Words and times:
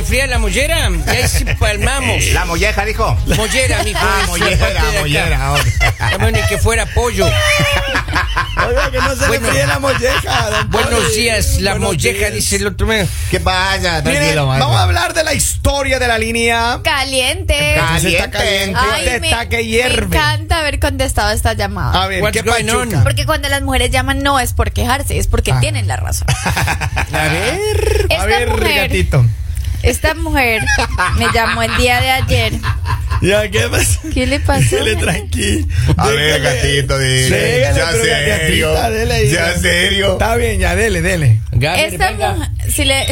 enfría 0.00 0.26
la 0.26 0.38
mollera 0.38 0.88
y 0.90 1.10
ahí 1.10 1.28
sí 1.28 1.44
palmamos. 1.58 2.24
La 2.32 2.44
molleja, 2.44 2.84
dijo. 2.84 3.16
Mollera, 3.36 3.82
mijo. 3.82 3.98
Ah, 4.02 4.24
mollera, 4.26 4.82
mollera. 5.00 5.54
bueno, 6.18 6.38
ni 6.40 6.46
que 6.48 6.58
fuera 6.58 6.86
pollo. 6.86 7.26
Oiga, 8.66 8.90
que 8.90 8.98
no 8.98 9.16
se 9.16 9.26
Bueno. 9.28 9.46
le 9.46 9.50
fríe 9.52 9.66
la 9.66 9.78
molleja. 9.78 10.50
don 10.50 10.70
Buenos 10.70 11.14
días, 11.14 11.60
la 11.60 11.72
Buenos 11.72 11.88
molleja, 11.90 12.18
días. 12.18 12.34
dice 12.34 12.56
el 12.56 12.66
otro. 12.68 12.88
¿Qué 13.30 13.40
pasa? 13.40 14.02
Miren, 14.02 14.02
Tranquilo, 14.20 14.46
vamos 14.46 14.76
a 14.76 14.82
hablar 14.82 15.14
de 15.14 15.24
la 15.24 15.32
historia 15.34 15.98
de 15.98 16.08
la 16.08 16.18
línea. 16.18 16.80
Caliente. 16.82 17.74
Entonces 17.76 18.12
está 18.14 18.30
Caliente. 18.30 18.72
caliente. 18.74 19.10
Ay, 19.14 19.20
me, 19.20 19.28
está 19.30 19.48
que 19.48 19.56
me 19.58 19.64
hierve. 19.64 20.16
encanta 20.16 20.58
haber 20.58 20.78
contestado 20.80 21.30
esta 21.30 21.52
llamada. 21.54 22.02
A 22.02 22.06
ver, 22.06 22.22
What's 22.22 22.36
¿qué 22.36 22.44
pachuca? 22.44 23.02
Porque 23.02 23.24
cuando 23.26 23.48
las 23.48 23.62
mujeres 23.62 23.90
llaman 23.90 24.22
no 24.22 24.38
es 24.40 24.52
por 24.52 24.72
quejarse, 24.72 25.18
es 25.18 25.26
porque 25.26 25.52
Ah. 25.52 25.60
tienen 25.60 25.88
la 25.88 25.96
razón. 25.96 26.28
A 27.12 27.28
ver. 27.28 28.06
Esta 28.10 28.22
a 28.22 28.26
ver, 28.26 28.48
mujer- 28.50 28.76
gatito. 28.76 29.24
Esta 29.82 30.14
mujer 30.14 30.62
me 31.16 31.26
llamó 31.32 31.62
el 31.62 31.76
día 31.76 32.00
de 32.00 32.10
ayer. 32.10 32.52
Ya, 33.22 33.50
¿qué 33.50 33.68
pasa? 33.68 34.00
¿Qué 34.14 34.26
le 34.26 34.40
pasó? 34.40 34.76
Dele 34.76 34.96
tranqui. 34.96 35.66
A 35.98 36.06
ver, 36.08 36.40
gatito, 36.40 36.98
dile. 36.98 37.36
Dele, 37.36 37.60
Ya 37.76 37.92
serio. 37.92 38.72
gatita, 38.72 38.90
dele. 38.90 39.28
Ya 39.30 39.58
serio. 39.58 40.12
Está 40.12 40.36
bien, 40.36 40.58
ya, 40.58 40.74
dele, 40.74 41.02
dele. 41.02 41.40
Gabriel, 41.52 41.92
Esta 41.92 42.10
venga. 42.12 42.32
mujer, 42.34 42.48
si 42.72 42.84
le, 42.84 43.04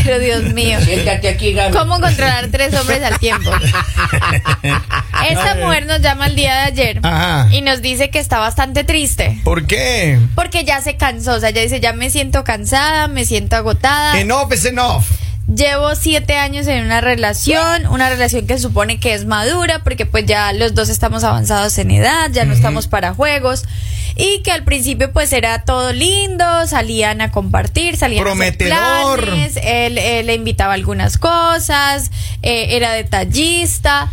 pero 0.04 0.18
Dios 0.20 0.42
mío, 0.54 0.78
Siéntate 0.84 1.28
aquí, 1.28 1.52
Gabriel. 1.54 1.76
¿cómo 1.76 1.98
controlar 2.00 2.48
tres 2.52 2.72
hombres 2.74 3.02
al 3.02 3.18
tiempo? 3.18 3.50
Esta 5.28 5.56
mujer 5.56 5.86
nos 5.86 6.00
llama 6.00 6.26
el 6.26 6.36
día 6.36 6.54
de 6.54 6.60
ayer 6.62 7.00
Ajá. 7.02 7.48
y 7.50 7.60
nos 7.62 7.82
dice 7.82 8.10
que 8.10 8.20
está 8.20 8.38
bastante 8.38 8.84
triste 8.84 9.40
¿Por 9.42 9.66
qué? 9.66 10.18
porque 10.36 10.64
ya 10.64 10.80
se 10.80 10.96
cansó, 10.96 11.32
o 11.34 11.40
sea, 11.40 11.48
ella 11.48 11.62
dice 11.62 11.80
ya 11.80 11.92
me 11.92 12.10
siento 12.10 12.44
cansada, 12.44 13.08
me 13.08 13.24
siento 13.24 13.56
agotada. 13.56 14.20
Enough 14.20 14.52
is 14.52 14.64
enough. 14.64 15.04
Llevo 15.54 15.94
siete 15.94 16.36
años 16.36 16.66
en 16.66 16.84
una 16.84 17.00
relación, 17.00 17.86
una 17.86 18.10
relación 18.10 18.46
que 18.46 18.58
supone 18.58 19.00
que 19.00 19.14
es 19.14 19.24
madura, 19.24 19.82
porque 19.82 20.04
pues 20.04 20.26
ya 20.26 20.52
los 20.52 20.74
dos 20.74 20.90
estamos 20.90 21.24
avanzados 21.24 21.78
en 21.78 21.90
edad, 21.90 22.30
ya 22.30 22.44
no 22.44 22.52
estamos 22.52 22.86
para 22.86 23.14
juegos, 23.14 23.64
y 24.14 24.42
que 24.42 24.52
al 24.52 24.64
principio 24.64 25.10
pues 25.10 25.32
era 25.32 25.62
todo 25.62 25.94
lindo, 25.94 26.66
salían 26.66 27.22
a 27.22 27.30
compartir, 27.30 27.96
salían 27.96 28.24
Prometedor. 28.24 28.72
a 28.74 29.12
hacer 29.14 29.24
planes, 29.24 29.56
él, 29.62 29.96
él 29.96 30.26
le 30.26 30.34
invitaba 30.34 30.74
algunas 30.74 31.16
cosas, 31.16 32.10
eh, 32.42 32.76
era 32.76 32.92
detallista, 32.92 34.10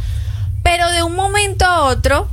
pero 0.63 0.89
de 0.91 1.03
un 1.03 1.15
momento 1.15 1.65
a 1.65 1.83
otro, 1.83 2.29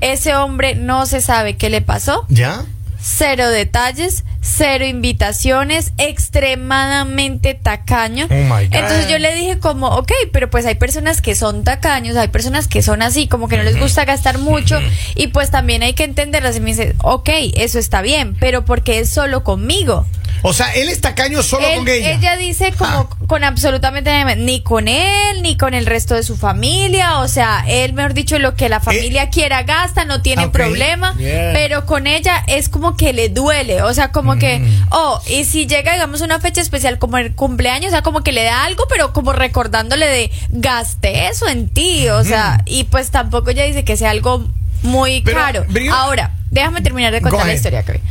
ese 0.00 0.34
hombre 0.34 0.74
no 0.74 1.06
se 1.06 1.20
sabe 1.20 1.56
qué 1.56 1.70
le 1.70 1.82
pasó, 1.82 2.26
¿Ya? 2.28 2.64
cero 3.00 3.48
detalles, 3.48 4.24
cero 4.42 4.86
invitaciones, 4.86 5.92
extremadamente 5.98 7.54
tacaño. 7.54 8.26
Oh 8.30 8.34
my 8.34 8.66
God. 8.66 8.74
Entonces 8.74 9.08
yo 9.08 9.18
le 9.18 9.34
dije 9.34 9.58
como, 9.58 9.88
ok, 9.88 10.10
pero 10.32 10.48
pues 10.50 10.66
hay 10.66 10.74
personas 10.76 11.20
que 11.20 11.34
son 11.34 11.64
tacaños, 11.64 12.16
hay 12.16 12.28
personas 12.28 12.66
que 12.68 12.82
son 12.82 13.02
así, 13.02 13.28
como 13.28 13.48
que 13.48 13.56
no 13.56 13.62
les 13.62 13.78
gusta 13.78 14.04
gastar 14.04 14.38
mucho 14.38 14.78
y 15.14 15.28
pues 15.28 15.50
también 15.50 15.82
hay 15.82 15.92
que 15.94 16.04
entenderlas. 16.04 16.56
Y 16.56 16.60
me 16.60 16.70
dice, 16.70 16.94
ok, 17.02 17.28
eso 17.56 17.78
está 17.78 18.02
bien, 18.02 18.36
pero 18.40 18.64
porque 18.64 18.98
es 19.00 19.10
solo 19.10 19.44
conmigo. 19.44 20.06
O 20.42 20.54
sea, 20.54 20.72
él 20.74 20.88
es 20.88 21.00
tacaño 21.02 21.42
solo 21.42 21.66
Él- 21.66 21.78
con 21.78 21.88
ella. 21.88 22.12
ella 22.12 22.36
dice 22.38 22.72
como 22.72 22.90
Ah. 22.90 23.08
Con 23.30 23.44
absolutamente 23.44 24.10
nada, 24.10 24.34
ni 24.34 24.60
con 24.60 24.88
él, 24.88 25.42
ni 25.42 25.56
con 25.56 25.72
el 25.72 25.86
resto 25.86 26.16
de 26.16 26.24
su 26.24 26.36
familia, 26.36 27.18
o 27.20 27.28
sea, 27.28 27.62
él, 27.68 27.92
mejor 27.92 28.12
dicho, 28.12 28.36
lo 28.40 28.56
que 28.56 28.68
la 28.68 28.80
familia 28.80 29.30
quiera 29.30 29.62
gasta, 29.62 30.04
no 30.04 30.20
tiene 30.20 30.42
Eh, 30.42 30.46
Ok. 30.46 30.52
problema, 30.52 31.14
Yeah. 31.16 31.52
pero 31.52 31.86
con 31.86 32.08
ella 32.08 32.42
es 32.48 32.68
como 32.68 32.96
que 32.96 33.12
le 33.12 33.28
duele, 33.28 33.82
o 33.82 33.94
sea, 33.94 34.10
como 34.10 34.34
que, 34.36 34.58
Mm. 34.58 34.86
oh, 34.90 35.22
y 35.28 35.44
si 35.44 35.68
llega, 35.68 35.92
digamos, 35.92 36.22
una 36.22 36.40
fecha 36.40 36.60
especial 36.60 36.98
como 36.98 37.18
el 37.18 37.32
cumpleaños, 37.36 37.86
o 37.86 37.90
sea, 37.92 38.02
como 38.02 38.22
que 38.24 38.32
le 38.32 38.42
da 38.42 38.64
algo, 38.64 38.82
pero 38.88 39.12
como 39.12 39.32
recordándole 39.32 40.06
de, 40.06 40.32
gasté 40.48 41.28
eso 41.28 41.46
en 41.46 41.68
ti, 41.68 42.08
o 42.08 42.24
sea, 42.24 42.62
y 42.66 42.82
pues 42.82 43.12
tampoco 43.12 43.50
ella 43.50 43.62
dice 43.62 43.84
que 43.84 43.96
sea 43.96 44.10
algo 44.10 44.44
muy 44.82 45.20
Pero, 45.20 45.38
caro. 45.38 45.66
Ahora, 45.92 46.32
déjame 46.50 46.80
terminar 46.80 47.12
de 47.12 47.20
contar 47.20 47.46
la 47.46 47.54
historia, 47.54 47.84
Kevin. 47.84 48.02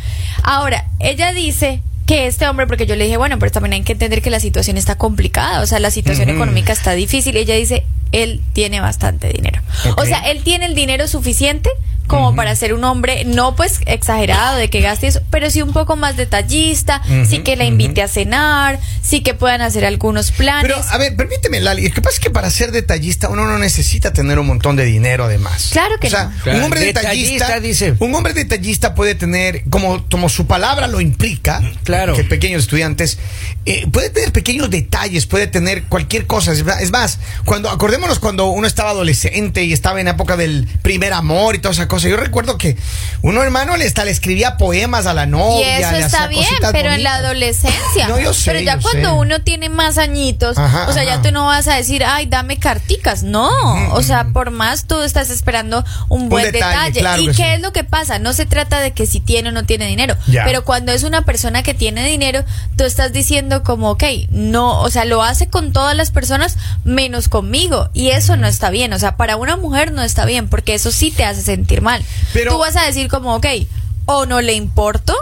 Ahora, 0.43 0.85
ella 0.99 1.33
dice 1.33 1.81
que 2.09 2.25
este 2.25 2.47
hombre, 2.47 2.65
porque 2.65 2.87
yo 2.87 2.95
le 2.95 3.03
dije, 3.03 3.17
bueno, 3.17 3.37
pero 3.37 3.51
también 3.51 3.73
hay 3.73 3.83
que 3.83 3.91
entender 3.91 4.23
que 4.23 4.31
la 4.31 4.39
situación 4.39 4.77
está 4.77 4.95
complicada, 4.95 5.61
o 5.61 5.67
sea, 5.67 5.79
la 5.79 5.91
situación 5.91 6.27
económica 6.29 6.73
está 6.73 6.93
difícil. 6.93 7.37
Ella 7.37 7.53
dice, 7.53 7.85
él 8.11 8.41
tiene 8.53 8.81
bastante 8.81 9.29
dinero. 9.29 9.61
O 9.95 10.05
sea, 10.05 10.17
él 10.21 10.41
tiene 10.41 10.65
el 10.65 10.73
dinero 10.73 11.07
suficiente 11.07 11.69
como 12.09 12.35
para 12.35 12.55
ser 12.55 12.73
un 12.73 12.83
hombre, 12.83 13.23
no 13.23 13.55
pues 13.55 13.79
exagerado 13.85 14.57
de 14.57 14.69
que 14.69 14.81
gaste 14.81 15.07
eso, 15.07 15.21
pero 15.29 15.49
sí 15.49 15.61
un 15.61 15.71
poco 15.71 15.95
más 15.95 16.17
detallista, 16.17 17.01
sí 17.29 17.39
que 17.39 17.55
la 17.55 17.65
invite 17.65 18.01
a 18.01 18.07
cenar, 18.07 18.79
sí 19.01 19.21
que 19.21 19.33
puedan 19.35 19.61
hacer 19.61 19.85
algunos 19.85 20.31
planes. 20.31 20.63
Pero, 20.63 20.75
a 20.89 20.97
ver, 20.97 21.15
permíteme, 21.15 21.61
Lali. 21.61 21.87
Lo 21.87 21.93
que 21.93 22.01
pasa 22.01 22.15
es 22.15 22.19
que 22.19 22.31
para 22.31 22.49
ser 22.49 22.71
detallista 22.71 23.29
uno 23.29 23.45
no 23.45 23.59
necesita 23.59 24.11
tener 24.11 24.39
un 24.39 24.47
montón 24.47 24.75
de 24.75 24.85
dinero, 24.85 25.25
además. 25.25 25.69
Claro 25.71 25.95
que 26.01 26.07
o 26.07 26.09
sea, 26.09 26.31
no. 26.45 26.53
Un 26.57 26.63
hombre 26.63 26.79
detallista, 26.81 27.45
detallista, 27.45 27.59
dice. 27.59 27.93
Un 27.99 28.15
hombre 28.15 28.33
detallista 28.33 28.95
puede 28.95 29.13
tener, 29.13 29.63
como, 29.69 30.03
como 30.09 30.29
su 30.29 30.47
palabra 30.47 30.87
lo 30.87 30.99
implica, 31.01 31.61
Claro. 31.83 32.15
que 32.15 32.23
pequeños 32.23 32.63
estudiantes, 32.63 33.19
eh, 33.65 33.85
puede 33.91 34.09
tener 34.09 34.31
pequeños 34.31 34.69
detalles, 34.71 35.27
puede 35.27 35.45
tener 35.45 35.83
cualquier 35.83 36.25
cosa. 36.25 36.53
Es 36.53 36.91
más, 36.91 37.19
cuando 37.45 37.69
acordémonos 37.69 38.17
cuando 38.17 38.47
uno 38.47 38.65
estaba 38.65 38.89
adolescente 38.89 39.63
y 39.63 39.73
estaba 39.73 40.01
en 40.01 40.07
época 40.07 40.35
del 40.37 40.67
primer 40.81 41.13
amor 41.13 41.55
y 41.55 41.59
toda 41.59 41.73
esa 41.73 41.87
cosa. 41.87 41.98
Yo 42.07 42.17
recuerdo 42.17 42.57
que 42.57 42.77
uno 43.21 43.41
hermano 43.43 43.75
le, 43.77 43.85
hasta 43.85 44.05
le 44.05 44.11
escribía 44.11 44.57
poemas 44.57 45.05
a 45.05 45.13
la 45.13 45.23
y 45.25 45.27
novia. 45.27 45.79
eso 45.79 45.91
le 45.91 45.99
está 45.99 46.27
bien, 46.27 46.45
pero 46.71 46.91
en 46.91 47.03
la 47.03 47.15
adolescencia. 47.15 48.07
No, 48.07 48.19
yo 48.19 48.33
sé, 48.33 48.51
pero 48.51 48.63
ya 48.63 48.75
yo 48.77 48.81
cuando 48.81 49.09
sé. 49.09 49.15
uno 49.15 49.41
tiene 49.41 49.69
más 49.69 49.97
añitos, 49.97 50.57
Ajá, 50.57 50.87
o 50.87 50.93
sea, 50.93 51.03
ya 51.03 51.21
tú 51.21 51.31
no 51.31 51.45
vas 51.45 51.67
a 51.67 51.75
decir, 51.75 52.03
ay, 52.05 52.25
dame 52.27 52.57
carticas. 52.57 53.23
No, 53.23 53.49
o 53.93 54.01
sea, 54.03 54.25
por 54.33 54.51
más 54.51 54.85
tú 54.85 55.01
estás 55.01 55.29
esperando 55.29 55.83
un 56.07 56.29
buen 56.29 56.51
detalle, 56.51 56.69
detalle. 56.93 56.99
claro 56.99 57.21
¿Y 57.21 57.25
que 57.27 57.31
qué 57.33 57.43
sí. 57.43 57.49
es 57.55 57.61
lo 57.61 57.73
que 57.73 57.83
pasa? 57.83 58.19
No 58.19 58.33
se 58.33 58.45
trata 58.45 58.79
de 58.79 58.91
que 58.91 59.05
si 59.05 59.19
tiene 59.19 59.49
o 59.49 59.51
no 59.51 59.65
tiene 59.65 59.87
dinero, 59.87 60.15
Ya. 60.27 60.43
pero 60.45 60.63
cuando 60.63 60.91
es 60.91 61.03
una 61.03 61.23
persona 61.25 61.63
que 61.63 61.73
tiene 61.73 62.05
dinero, 62.05 62.43
tú 62.77 62.83
estás 62.83 63.11
diciendo 63.13 63.63
como, 63.63 63.91
ok, 63.91 64.03
no, 64.29 64.79
o 64.81 64.89
sea, 64.89 65.05
lo 65.05 65.23
hace 65.23 65.47
con 65.47 65.73
todas 65.73 65.95
las 65.95 66.11
personas 66.11 66.57
menos 66.83 67.27
conmigo. 67.29 67.89
Y 67.93 68.09
eso 68.09 68.37
no 68.37 68.47
está 68.47 68.69
bien. 68.69 68.93
O 68.93 68.99
sea, 68.99 69.17
para 69.17 69.35
una 69.35 69.57
mujer 69.57 69.91
no 69.91 70.01
está 70.03 70.25
bien, 70.25 70.47
porque 70.49 70.73
eso 70.75 70.91
sí 70.91 71.11
te 71.11 71.23
hace 71.25 71.41
sentir 71.41 71.81
mal. 71.81 71.88
Pero- 72.33 72.51
tú 72.53 72.57
vas 72.59 72.75
a 72.75 72.83
decir 72.85 73.07
como, 73.07 73.35
ok, 73.35 73.45
o 74.05 74.25
no 74.25 74.41
le 74.41 74.53
importo, 74.53 75.13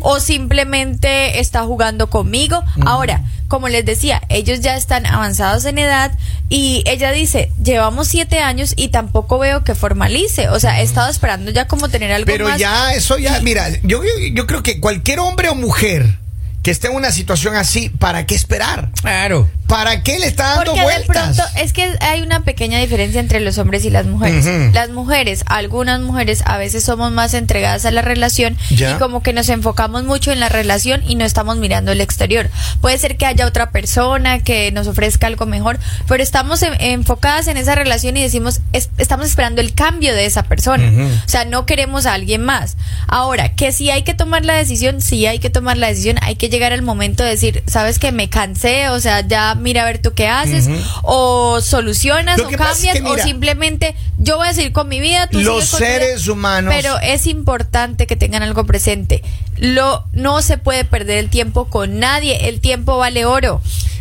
o 0.00 0.18
simplemente 0.18 1.40
está 1.40 1.62
jugando 1.64 2.08
conmigo. 2.08 2.62
Ahora, 2.86 3.22
como 3.48 3.68
les 3.68 3.84
decía, 3.84 4.22
ellos 4.30 4.60
ya 4.60 4.76
están 4.76 5.04
avanzados 5.04 5.66
en 5.66 5.78
edad 5.78 6.12
y 6.48 6.82
ella 6.86 7.12
dice, 7.12 7.52
llevamos 7.62 8.08
siete 8.08 8.38
años 8.40 8.72
y 8.76 8.88
tampoco 8.88 9.38
veo 9.38 9.62
que 9.62 9.74
formalice. 9.74 10.48
O 10.48 10.58
sea, 10.58 10.80
he 10.80 10.84
estado 10.84 11.10
esperando 11.10 11.50
ya 11.50 11.66
como 11.66 11.90
tener 11.90 12.12
algo 12.12 12.26
Pero 12.26 12.48
más. 12.48 12.58
ya, 12.58 12.94
eso 12.94 13.18
ya, 13.18 13.40
mira, 13.40 13.68
yo, 13.82 14.02
yo, 14.02 14.10
yo 14.32 14.46
creo 14.46 14.62
que 14.62 14.80
cualquier 14.80 15.18
hombre 15.18 15.50
o 15.50 15.54
mujer 15.54 16.16
que 16.62 16.70
esté 16.70 16.88
en 16.88 16.94
una 16.94 17.10
situación 17.12 17.56
así, 17.56 17.88
¿para 17.90 18.24
qué 18.26 18.34
esperar? 18.34 18.90
Claro. 19.02 19.50
¿Para 19.70 20.02
qué 20.02 20.18
le 20.18 20.26
está 20.26 20.56
dando 20.56 20.64
Porque 20.64 20.80
de 20.80 20.84
vueltas? 20.84 21.36
pronto 21.36 21.42
es 21.62 21.72
que 21.72 21.96
hay 22.00 22.22
una 22.22 22.42
pequeña 22.42 22.78
diferencia 22.80 23.20
entre 23.20 23.40
los 23.40 23.56
hombres 23.58 23.84
y 23.84 23.90
las 23.90 24.04
mujeres. 24.04 24.44
Las 24.74 24.90
mujeres, 24.90 25.44
algunas 25.46 26.00
mujeres 26.00 26.42
a 26.44 26.58
veces 26.58 26.84
somos 26.84 27.12
más 27.12 27.34
entregadas 27.34 27.84
a 27.84 27.90
la 27.92 28.02
relación 28.02 28.58
Ya. 28.70 28.90
y 28.90 28.94
como 28.94 29.22
que 29.22 29.32
nos 29.32 29.48
enfocamos 29.48 30.04
mucho 30.04 30.32
en 30.32 30.40
la 30.40 30.48
relación 30.48 31.02
y 31.08 31.14
no 31.14 31.24
estamos 31.24 31.56
mirando 31.58 31.92
el 31.92 32.00
exterior. 32.00 32.50
Puede 32.80 32.98
ser 32.98 33.16
que 33.16 33.26
haya 33.26 33.46
otra 33.46 33.70
persona 33.70 34.40
que 34.40 34.72
nos 34.72 34.86
ofrezca 34.88 35.28
algo 35.28 35.46
mejor, 35.46 35.78
pero 36.08 36.22
estamos 36.22 36.62
en- 36.62 36.74
enfocadas 36.80 37.46
en 37.46 37.56
esa 37.56 37.74
relación 37.76 38.16
y 38.16 38.22
decimos, 38.22 38.60
es- 38.72 38.90
estamos 38.98 39.26
esperando 39.26 39.60
el 39.60 39.72
cambio 39.72 40.14
de 40.14 40.26
esa 40.26 40.42
persona. 40.42 40.90
O 41.24 41.28
sea, 41.28 41.44
no 41.44 41.64
queremos 41.64 42.06
a 42.06 42.14
alguien 42.14 42.42
más. 42.42 42.76
Ahora, 43.06 43.54
que 43.54 43.70
si 43.70 43.90
hay 43.90 44.02
que 44.02 44.14
tomar 44.14 44.44
la 44.44 44.54
decisión, 44.54 45.00
sí 45.00 45.26
hay 45.26 45.38
que 45.38 45.50
tomar 45.50 45.76
la 45.76 45.86
decisión, 45.86 46.16
hay 46.22 46.34
que 46.34 46.48
llegar 46.48 46.72
al 46.72 46.82
momento 46.82 47.22
de 47.22 47.30
decir, 47.30 47.62
sabes 47.68 47.98
que 48.00 48.10
me 48.10 48.28
cansé, 48.28 48.88
o 48.88 48.98
sea, 48.98 49.20
ya 49.26 49.54
mira 49.60 49.82
a 49.82 49.84
ver 49.84 50.00
tú 50.02 50.12
qué 50.14 50.26
haces, 50.28 50.68
o 51.02 51.60
solucionas, 51.60 52.38
o 52.40 52.48
es 52.50 52.56
cambias, 52.56 52.94
que, 52.96 53.02
mira, 53.02 53.22
o 53.22 53.26
simplemente 53.26 53.94
yo 54.18 54.36
voy 54.36 54.48
a 54.48 54.54
seguir 54.54 54.72
con 54.72 54.88
mi 54.88 55.00
vida, 55.00 55.28
tú 55.28 55.40
los 55.40 55.64
vida. 55.64 55.78
seres 55.78 56.26
humanos- 56.28 56.72
Pero 56.74 56.98
es 57.00 57.26
importante 57.26 58.06
que 58.06 58.16
tengan 58.16 58.42
algo 58.42 58.64
presente. 58.66 59.22
Lo, 59.56 60.04
no 60.12 60.42
se 60.42 60.58
puede 60.58 60.84
perder 60.84 61.18
el 61.18 61.28
tiempo 61.30 61.66
con 61.66 61.98
nadie, 61.98 62.48
el 62.48 62.60
tiempo 62.60 62.96
vale 62.98 63.24
oro. 63.24 63.60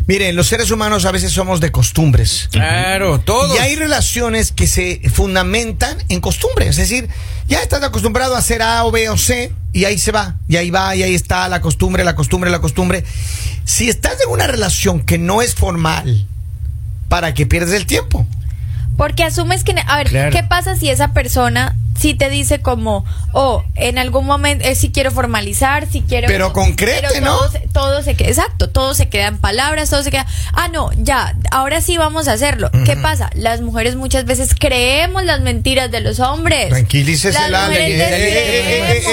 Miren, 0.10 0.36
los 0.36 0.48
seres 0.48 0.72
humanos 0.72 1.06
a 1.06 1.12
veces 1.12 1.32
somos 1.32 1.60
de 1.60 1.72
costumbres. 1.72 2.50
Claro, 2.52 3.20
todos. 3.20 3.56
Y 3.56 3.60
hay 3.60 3.76
relaciones 3.76 4.52
que 4.52 4.66
se 4.66 5.02
fundamentan 5.14 6.00
en 6.10 6.20
costumbres. 6.20 6.70
Es 6.70 6.78
decir, 6.90 7.08
ya 7.48 7.62
estás 7.62 7.84
acostumbrado 7.84 8.34
a 8.36 8.40
hacer 8.40 8.64
A 8.64 8.84
o 8.86 8.90
B 8.92 9.08
o 9.10 9.18
C 9.20 9.54
y 9.72 9.86
ahí 9.86 10.00
se 10.00 10.12
va. 10.12 10.34
Y 10.48 10.56
ahí 10.56 10.72
va, 10.72 10.96
y 10.96 11.04
ahí 11.04 11.14
está 11.14 11.48
la 11.48 11.62
costumbre, 11.62 12.04
la 12.04 12.16
costumbre, 12.16 12.50
la 12.50 12.58
costumbre. 12.60 13.04
Si 13.66 13.88
estás 13.88 14.14
en 14.26 14.32
una 14.32 14.48
relación 14.48 15.00
que 15.02 15.20
no 15.20 15.44
es 15.44 15.54
formal, 15.54 16.26
¿para 17.08 17.36
qué 17.36 17.46
pierdes 17.46 17.76
el 17.76 17.86
tiempo? 17.86 18.26
Porque 18.98 19.24
asumes 19.24 19.64
que, 19.64 19.76
a 19.86 19.98
ver, 19.98 20.10
Claro. 20.10 20.32
¿qué 20.32 20.42
pasa 20.42 20.76
si 20.76 20.90
esa 20.90 21.14
persona 21.14 21.76
sí 22.00 22.14
te 22.14 22.30
dice 22.30 22.62
como, 22.62 23.06
oh, 23.34 23.64
en 23.76 23.98
algún 23.98 24.26
momento 24.26 24.66
eh, 24.66 24.76
sí 24.76 24.92
quiero 24.92 25.12
formalizar, 25.12 25.88
sí 25.92 26.04
quiero... 26.08 26.28
Pero 26.28 26.54
concrete, 26.54 27.08
pero 27.14 27.26
¿no? 27.26 27.38
Todo 27.38 27.52
se, 27.52 27.60
todo 27.74 28.04
se 28.04 28.16
queda, 28.16 28.30
exacto, 28.30 28.70
todo 28.70 28.94
se 28.94 29.10
queda 29.10 29.28
en 29.28 29.38
palabras, 29.38 29.90
todo 29.90 30.04
se 30.04 30.12
queda, 30.12 30.26
ah, 30.54 30.68
no, 30.70 30.90
ya, 30.98 31.36
ahora 31.52 31.82
sí 31.82 31.98
vamos 31.98 32.28
a 32.28 32.34
hacerlo. 32.34 32.70
¿Qué 32.86 32.96
pasa? 32.96 33.30
Las 33.34 33.62
mujeres 33.62 33.96
muchas 33.96 34.26
veces 34.26 34.56
creemos 34.58 35.24
las 35.24 35.42
mentiras 35.42 35.92
de 35.92 36.02
los 36.02 36.20
hombres. 36.20 36.70
Tranquilícese, 36.70 37.50
Las 37.50 37.70
eh, 37.72 39.04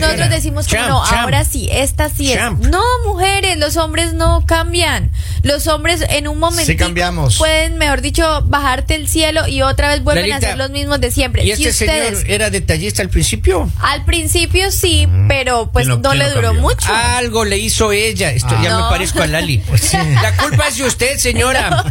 Nosotros 0.00 0.30
decimos 0.30 0.66
como 0.68 0.82
no, 0.82 1.04
champ. 1.08 1.22
ahora 1.22 1.44
sí, 1.44 1.68
esta 1.72 2.08
sí 2.08 2.32
Champ. 2.34 2.62
es. 2.62 2.70
No, 2.70 2.82
mujeres, 3.06 3.56
los 3.58 3.76
hombres 3.76 4.12
no 4.14 4.44
cambian. 4.46 5.10
Los 5.42 5.66
hombres 5.66 6.04
en 6.08 6.28
un 6.28 6.38
momento 6.38 6.70
cambiamos. 6.76 7.38
pueden, 7.38 7.78
mejor 7.78 8.00
dicho, 8.00 8.42
bajarte 8.46 8.94
el 8.94 9.08
cielo 9.08 9.46
y 9.46 9.62
otra 9.62 9.88
vez 9.88 10.02
vuelven 10.02 10.32
a 10.32 10.40
ser 10.40 10.56
los 10.56 10.70
mismos 10.70 11.00
de 11.00 11.10
siempre. 11.10 11.44
¿Y 11.44 11.56
Si 11.56 11.66
este 11.66 11.84
ustedes, 11.84 12.09
señor 12.16 12.30
era 12.30 12.50
detallista 12.50 13.02
al 13.02 13.08
principio? 13.08 13.70
al 13.80 14.04
principio 14.04 14.70
sí, 14.70 15.08
pero 15.28 15.70
pues 15.72 15.86
¿Quién 15.86 16.02
lo- 16.02 16.08
no 16.08 16.14
le 16.14 16.28
duró 16.30 16.48
cambió? 16.48 16.62
mucho. 16.62 16.92
Algo 16.92 17.44
le 17.44 17.58
hizo 17.58 17.92
ella. 17.92 18.30
Esto 18.32 18.56
ya 18.62 18.70
No. 18.70 18.84
me 18.84 18.90
parezco 18.90 19.22
a 19.22 19.26
Lali. 19.26 19.62
La 20.22 20.36
culpa 20.36 20.68
es 20.68 20.76
de 20.78 20.84
usted, 20.84 21.18
señora. 21.18 21.84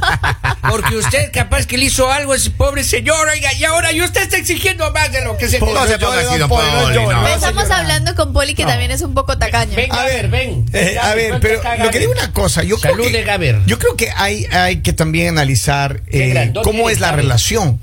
Porque 0.69 0.95
usted 0.97 1.31
capaz 1.31 1.65
que 1.65 1.77
le 1.77 1.85
hizo 1.85 2.11
algo 2.11 2.33
a 2.33 2.35
ese 2.35 2.51
pobre 2.51 2.83
señor, 2.83 3.27
oiga, 3.27 3.51
y 3.53 3.63
ahora 3.63 3.91
y 3.91 4.01
usted 4.01 4.21
está 4.23 4.37
exigiendo 4.37 4.91
más 4.91 5.11
de 5.11 5.23
lo 5.23 5.37
que 5.37 5.47
se 5.47 5.57
Pobre 5.59 5.73
No 5.73 5.87
se 5.87 5.97
ponga 5.97 6.19
así, 6.19 6.37
don 6.37 6.49
Poli, 6.49 6.67
no 6.71 6.81
Poli, 6.83 6.95
llore, 6.95 7.15
no. 7.15 7.21
no. 7.21 7.27
Estamos 7.27 7.69
hablando 7.71 8.15
con 8.15 8.33
Poli 8.33 8.53
que 8.55 8.65
también 8.65 8.91
es 8.91 9.01
un 9.01 9.13
poco 9.13 9.37
tacaño. 9.37 9.75
Ven, 9.75 9.91
A 9.91 10.03
ver, 10.03 10.27
ven. 10.29 10.65
eh, 10.73 10.97
a 11.01 11.15
ver, 11.15 11.39
pero 11.39 11.61
lo 11.83 11.89
que 11.91 11.99
digo 11.99 12.11
una 12.11 12.31
cosa, 12.33 12.63
yo 12.63 12.77
creo 12.77 12.93
Salud 12.93 13.05
que, 13.07 13.11
de 13.17 13.23
Gaber. 13.23 13.59
yo 13.65 13.79
creo 13.79 13.95
que 13.95 14.09
hay, 14.15 14.45
hay 14.51 14.81
que 14.81 14.93
también 14.93 15.29
analizar 15.29 16.01
eh, 16.07 16.51
cómo 16.63 16.89
es 16.89 16.99
la 16.99 17.11
relación. 17.11 17.79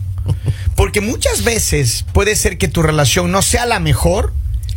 Porque 0.77 1.01
muchas 1.01 1.43
veces 1.43 2.05
puede 2.13 2.37
ser 2.37 2.59
que 2.59 2.69
tu 2.69 2.83
relación 2.83 3.33
no 3.33 3.43
sea 3.43 3.67
la 3.67 3.81
mejor 3.81 4.33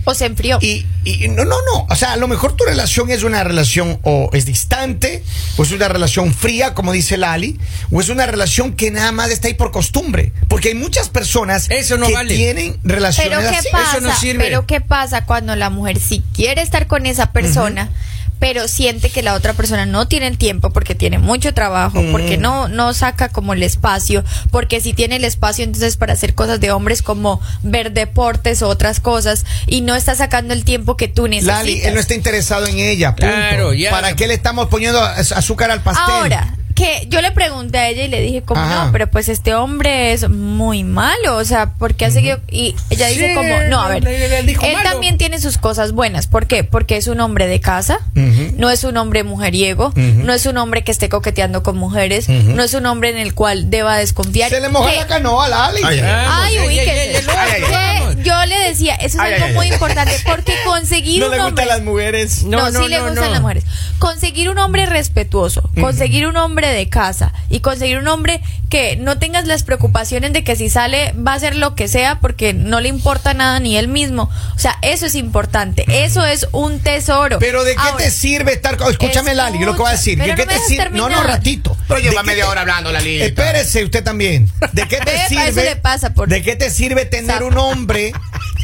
O 0.05 0.13
se 0.15 0.25
enfrió. 0.25 0.57
y, 0.61 0.85
y 1.03 1.27
no, 1.27 1.43
no, 1.45 1.55
no. 1.73 1.85
O 1.89 1.95
sea, 1.95 2.13
a 2.13 2.17
lo 2.17 2.27
mejor 2.27 2.55
tu 2.55 2.63
relación 2.63 3.11
es 3.11 3.23
una 3.23 3.43
relación 3.43 3.99
o 4.03 4.29
es 4.33 4.45
distante, 4.45 5.23
o 5.57 5.63
es 5.63 5.71
una 5.71 5.87
relación 5.89 6.33
fría, 6.33 6.73
como 6.73 6.93
dice 6.93 7.17
Lali, 7.17 7.59
o 7.91 7.99
es 8.01 8.09
una 8.09 8.25
relación 8.25 8.73
que 8.73 8.91
nada 8.91 9.11
más 9.11 9.29
está 9.29 9.49
ahí 9.49 9.53
por 9.55 9.71
costumbre. 9.71 10.31
Porque 10.47 10.69
hay 10.69 10.75
muchas 10.75 11.09
personas 11.09 11.69
Eso 11.69 11.97
no 11.97 12.07
que 12.07 12.13
vale. 12.13 12.33
tienen 12.35 12.79
relaciones 12.83 13.37
Pero 13.37 13.49
qué 13.51 13.57
así. 13.57 13.67
pasa, 13.71 13.97
Eso 13.97 14.07
no 14.07 14.15
sirve. 14.15 14.43
pero 14.45 14.65
qué 14.65 14.81
pasa 14.81 15.25
cuando 15.25 15.55
la 15.55 15.69
mujer 15.69 15.99
sí 15.99 16.23
quiere 16.33 16.61
estar 16.61 16.87
con 16.87 17.05
esa 17.05 17.31
persona, 17.33 17.89
pero 18.39 18.67
siente 18.67 19.09
que 19.09 19.21
la 19.21 19.33
otra 19.33 19.53
persona 19.53 19.85
no 19.85 20.07
tiene 20.07 20.27
el 20.27 20.37
tiempo 20.37 20.69
porque 20.71 20.95
tiene 20.95 21.19
mucho 21.19 21.53
trabajo, 21.53 22.01
porque 22.11 22.37
no 22.37 22.67
no 22.69 22.93
saca 22.93 23.29
como 23.29 23.53
el 23.53 23.63
espacio, 23.63 24.23
porque 24.51 24.79
si 24.81 24.93
tiene 24.93 25.17
el 25.17 25.23
espacio 25.25 25.63
entonces 25.65 25.97
para 25.97 26.13
hacer 26.13 26.33
cosas 26.35 26.59
de 26.59 26.71
hombres 26.71 27.01
como 27.01 27.41
ver 27.63 27.91
deportes 27.91 28.61
o 28.61 28.69
otras 28.69 28.99
cosas 28.99 29.45
y 29.67 29.81
no 29.81 29.95
está 29.95 30.15
sacando 30.15 30.53
el 30.53 30.63
tiempo 30.63 30.95
que 30.97 31.07
tú 31.07 31.27
necesitas. 31.27 31.57
Lali, 31.57 31.81
él 31.81 31.93
no 31.93 31.99
está 31.99 32.15
interesado 32.15 32.65
en 32.67 32.79
ella. 32.79 33.11
Punto. 33.15 33.27
Claro, 33.31 33.73
ya. 33.73 33.91
¿Para 33.91 34.15
qué 34.15 34.27
le 34.27 34.33
estamos 34.33 34.67
poniendo 34.67 35.01
az- 35.01 35.31
azúcar 35.33 35.71
al 35.71 35.81
pastel? 35.83 36.05
Ahora, 36.15 36.55
que 36.79 37.07
yo 37.09 37.21
le 37.21 37.31
pregunté 37.31 37.77
a 37.77 37.89
ella 37.89 38.03
y 38.03 38.07
le 38.07 38.21
dije 38.21 38.41
como 38.41 38.61
Ajá. 38.61 38.85
no, 38.85 38.91
pero 38.93 39.09
pues 39.11 39.27
este 39.29 39.53
hombre 39.53 40.13
es 40.13 40.29
muy 40.29 40.83
malo, 40.83 41.35
o 41.37 41.43
sea, 41.45 41.73
porque 41.77 42.05
ha 42.05 42.11
seguido 42.11 42.39
y 42.49 42.73
ella 42.89 43.07
dice 43.07 43.33
como 43.35 43.59
no, 43.69 43.81
a 43.81 43.89
ver, 43.89 44.03
le- 44.03 44.17
le- 44.17 44.29
le 44.29 44.43
dijo 44.43 44.65
él 44.65 44.73
malo. 44.73 44.89
también 44.91 45.17
tiene 45.17 45.39
sus 45.39 45.57
cosas 45.57 45.91
buenas, 45.91 46.27
¿por 46.27 46.47
qué? 46.47 46.63
Porque 46.63 46.95
es 46.97 47.07
un 47.07 47.19
hombre 47.19 47.47
de 47.47 47.59
casa, 47.59 47.99
no 48.15 48.69
es 48.69 48.83
un 48.85 48.95
hombre 48.97 49.23
mujeriego, 49.23 49.91
no 49.95 50.33
es 50.33 50.45
un 50.45 50.57
hombre 50.57 50.83
que 50.83 50.91
esté 50.91 51.09
coqueteando 51.09 51.63
con 51.63 51.77
mujeres, 51.77 52.29
no 52.29 52.63
es 52.63 52.73
un 52.73 52.85
hombre 52.85 53.09
en 53.09 53.17
el 53.17 53.33
cual 53.33 53.69
deba 53.69 53.97
desconfiar. 53.97 54.49
Se 54.49 54.61
le 54.61 54.69
moja 54.69 54.93
la 54.93 55.07
canoa 55.07 55.45
a 55.45 55.49
Lali. 55.49 55.81
Ay, 55.83 55.99
ay, 55.99 56.25
Ay, 56.29 56.55
Vamos, 56.57 56.69
uy, 56.69 56.75
que, 56.75 57.21
ay, 57.37 58.23
yo 58.23 58.45
le 58.45 58.59
decía, 58.69 58.95
eso 58.95 59.17
es 59.17 59.19
Ay, 59.19 59.33
algo 59.33 59.45
ay, 59.47 59.53
muy 59.53 59.67
ay. 59.67 59.73
importante, 59.73 60.13
porque 60.25 60.53
conseguir 60.65 61.23
un 61.25 61.39
hombre 61.39 61.65
mujeres. 61.81 62.43
no, 62.43 62.57
No, 62.57 62.71
no, 62.71 62.83
sí 62.83 62.89
le 62.89 62.97
no, 62.97 63.05
gustan 63.07 63.25
no. 63.25 63.31
las 63.31 63.41
mujeres. 63.41 63.63
Conseguir 63.99 64.49
un 64.49 64.57
hombre 64.59 64.85
respetuoso, 64.85 65.69
conseguir 65.79 66.25
un 66.27 66.37
hombre 66.37 66.68
de 66.71 66.89
casa 66.89 67.33
y 67.49 67.59
conseguir 67.59 67.97
un 67.97 68.07
hombre 68.07 68.41
que 68.69 68.95
no 68.97 69.17
tengas 69.17 69.45
las 69.47 69.63
preocupaciones 69.63 70.31
de 70.33 70.43
que 70.43 70.55
si 70.55 70.69
sale 70.69 71.13
va 71.13 71.33
a 71.33 71.35
hacer 71.35 71.55
lo 71.55 71.73
que 71.75 71.87
sea 71.87 72.19
porque 72.19 72.53
no 72.53 72.79
le 72.81 72.89
importa 72.89 73.33
nada 73.33 73.59
ni 73.59 73.77
él 73.77 73.87
mismo. 73.87 74.29
O 74.55 74.59
sea, 74.59 74.77
eso 74.81 75.05
es 75.07 75.15
importante. 75.15 75.85
Eso 76.05 76.25
es 76.25 76.47
un 76.51 76.79
tesoro. 76.79 77.39
Pero 77.39 77.63
¿de 77.63 77.73
qué 77.73 77.79
Ahora, 77.81 77.97
te 77.97 78.11
sirve 78.11 78.53
estar 78.53 78.77
con... 78.77 78.91
Escúchame, 78.91 79.33
Lali, 79.33 79.59
yo 79.59 79.65
lo 79.65 79.73
que 79.73 79.79
voy 79.79 79.89
a 79.89 79.93
decir. 79.93 80.19
Escucha, 80.19 80.35
¿De 80.35 80.41
qué 80.41 80.45
pero 80.47 80.59
no 80.59 80.63
te 80.67 80.67
sirve? 80.75 80.97
No, 80.97 81.23
ratito. 81.23 81.77
Pero 81.87 81.99
lleva 81.99 82.11
¿De 82.11 82.17
qué 82.21 82.27
media 82.27 82.43
te- 82.45 82.49
hora 82.49 82.61
hablando, 82.61 82.91
Lalita. 82.91 83.25
Espérese 83.25 83.83
usted 83.83 84.03
también. 84.03 84.49
¿De 84.73 84.87
qué 84.87 84.97
te 84.97 85.17
sirve? 85.27 85.47
eso 85.49 85.61
le 85.61 85.75
pasa 85.75 86.13
por- 86.13 86.29
¿De 86.29 86.41
qué 86.41 86.55
te 86.55 86.69
sirve 86.69 87.05
tener 87.05 87.43
un 87.43 87.57
hombre 87.57 88.11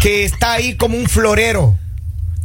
que 0.02 0.24
está 0.26 0.54
ahí 0.54 0.76
como 0.76 0.98
un 0.98 1.08
florero? 1.10 1.78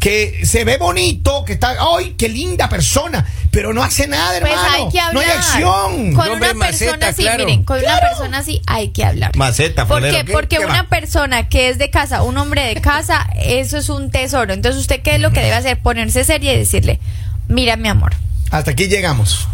Que 0.00 0.44
se 0.46 0.64
ve 0.64 0.78
bonito, 0.78 1.44
que 1.44 1.52
está, 1.52 1.76
¡ay, 1.96 2.14
qué 2.18 2.28
linda 2.28 2.68
persona! 2.68 3.24
Pero 3.52 3.74
no 3.74 3.82
hace 3.82 4.06
nada, 4.08 4.40
Pues 4.40 4.50
hermano. 4.52 4.68
hay 4.86 4.88
que 4.90 4.98
hablar. 5.00 5.14
No 5.14 5.20
hay 5.20 5.38
acción. 5.38 6.14
Con 6.14 6.30
una 6.30 6.40
persona 6.40 6.54
maceta, 6.54 7.08
así, 7.08 7.22
claro. 7.22 7.44
miren, 7.44 7.64
con 7.64 7.78
una 7.80 8.00
persona 8.00 8.38
así 8.38 8.62
hay 8.66 8.88
que 8.88 9.04
hablar. 9.04 9.36
Maceta, 9.36 9.86
¿Por 9.86 10.02
qué? 10.02 10.24
¿qué? 10.24 10.32
Porque 10.32 10.56
¿Qué 10.56 10.64
una 10.64 10.82
va? 10.84 10.88
persona 10.88 11.48
que 11.48 11.68
es 11.68 11.76
de 11.78 11.90
casa, 11.90 12.22
un 12.22 12.38
hombre 12.38 12.62
de 12.64 12.80
casa, 12.80 13.28
eso 13.44 13.76
es 13.76 13.88
un 13.90 14.10
tesoro. 14.10 14.52
Entonces, 14.54 14.80
¿usted 14.80 15.02
qué 15.02 15.16
es 15.16 15.20
lo 15.20 15.32
que 15.32 15.40
debe 15.40 15.52
hacer? 15.54 15.78
Ponerse 15.78 16.24
seria 16.24 16.54
y 16.54 16.58
decirle, 16.58 16.98
mira, 17.48 17.76
mi 17.76 17.88
amor, 17.88 18.14
Hasta 18.50 18.70
aquí 18.70 18.86
llegamos. 18.88 19.46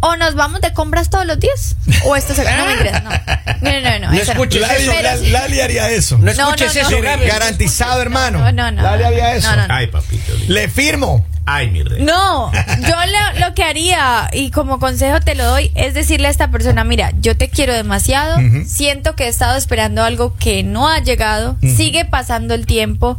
O 0.00 0.16
nos 0.16 0.34
vamos 0.34 0.60
de 0.60 0.72
compras 0.72 1.10
todos 1.10 1.26
los 1.26 1.38
días, 1.40 1.76
o 2.04 2.14
esto 2.16 2.34
se... 2.34 2.44
No, 2.44 2.66
mentira, 2.66 3.00
no. 3.00 3.10
No, 3.10 3.80
no, 3.80 3.98
no. 3.98 4.12
No 4.12 4.18
escuches 4.18 4.60
Lali, 4.60 4.82
eso, 4.82 4.92
Pero 4.92 5.08
Lali- 5.08 5.24
sí. 5.24 5.30
Lali 5.30 5.60
haría 5.60 5.90
eso. 5.90 6.18
No 6.18 6.30
escuches 6.30 6.74
no, 6.76 6.82
no. 6.90 6.96
eso. 6.96 7.26
Garantizado, 7.26 8.00
hermano. 8.00 8.38
No, 8.38 8.52
no, 8.52 8.70
no. 8.70 8.82
Lali 8.82 9.04
haría 9.04 9.34
eso. 9.34 9.50
No, 9.50 9.56
no, 9.56 9.68
no. 9.68 9.74
Ay, 9.74 9.86
papito. 9.88 10.32
Le 10.46 10.68
firmo. 10.68 11.26
Ay, 11.50 11.70
mi 11.70 11.82
rey. 11.82 12.02
No, 12.02 12.52
yo 12.52 12.94
lo, 13.40 13.46
lo 13.46 13.54
que 13.54 13.64
haría, 13.64 14.28
y 14.34 14.50
como 14.50 14.78
consejo 14.78 15.18
te 15.20 15.34
lo 15.34 15.44
doy, 15.46 15.72
es 15.74 15.94
decirle 15.94 16.28
a 16.28 16.30
esta 16.30 16.50
persona, 16.50 16.84
mira, 16.84 17.12
yo 17.22 17.38
te 17.38 17.48
quiero 17.48 17.72
demasiado, 17.72 18.36
siento 18.66 19.16
que 19.16 19.24
he 19.24 19.28
estado 19.28 19.56
esperando 19.56 20.04
algo 20.04 20.36
que 20.36 20.62
no 20.62 20.90
ha 20.90 20.98
llegado, 20.98 21.56
sigue 21.62 22.04
pasando 22.04 22.52
el 22.52 22.66
tiempo, 22.66 23.16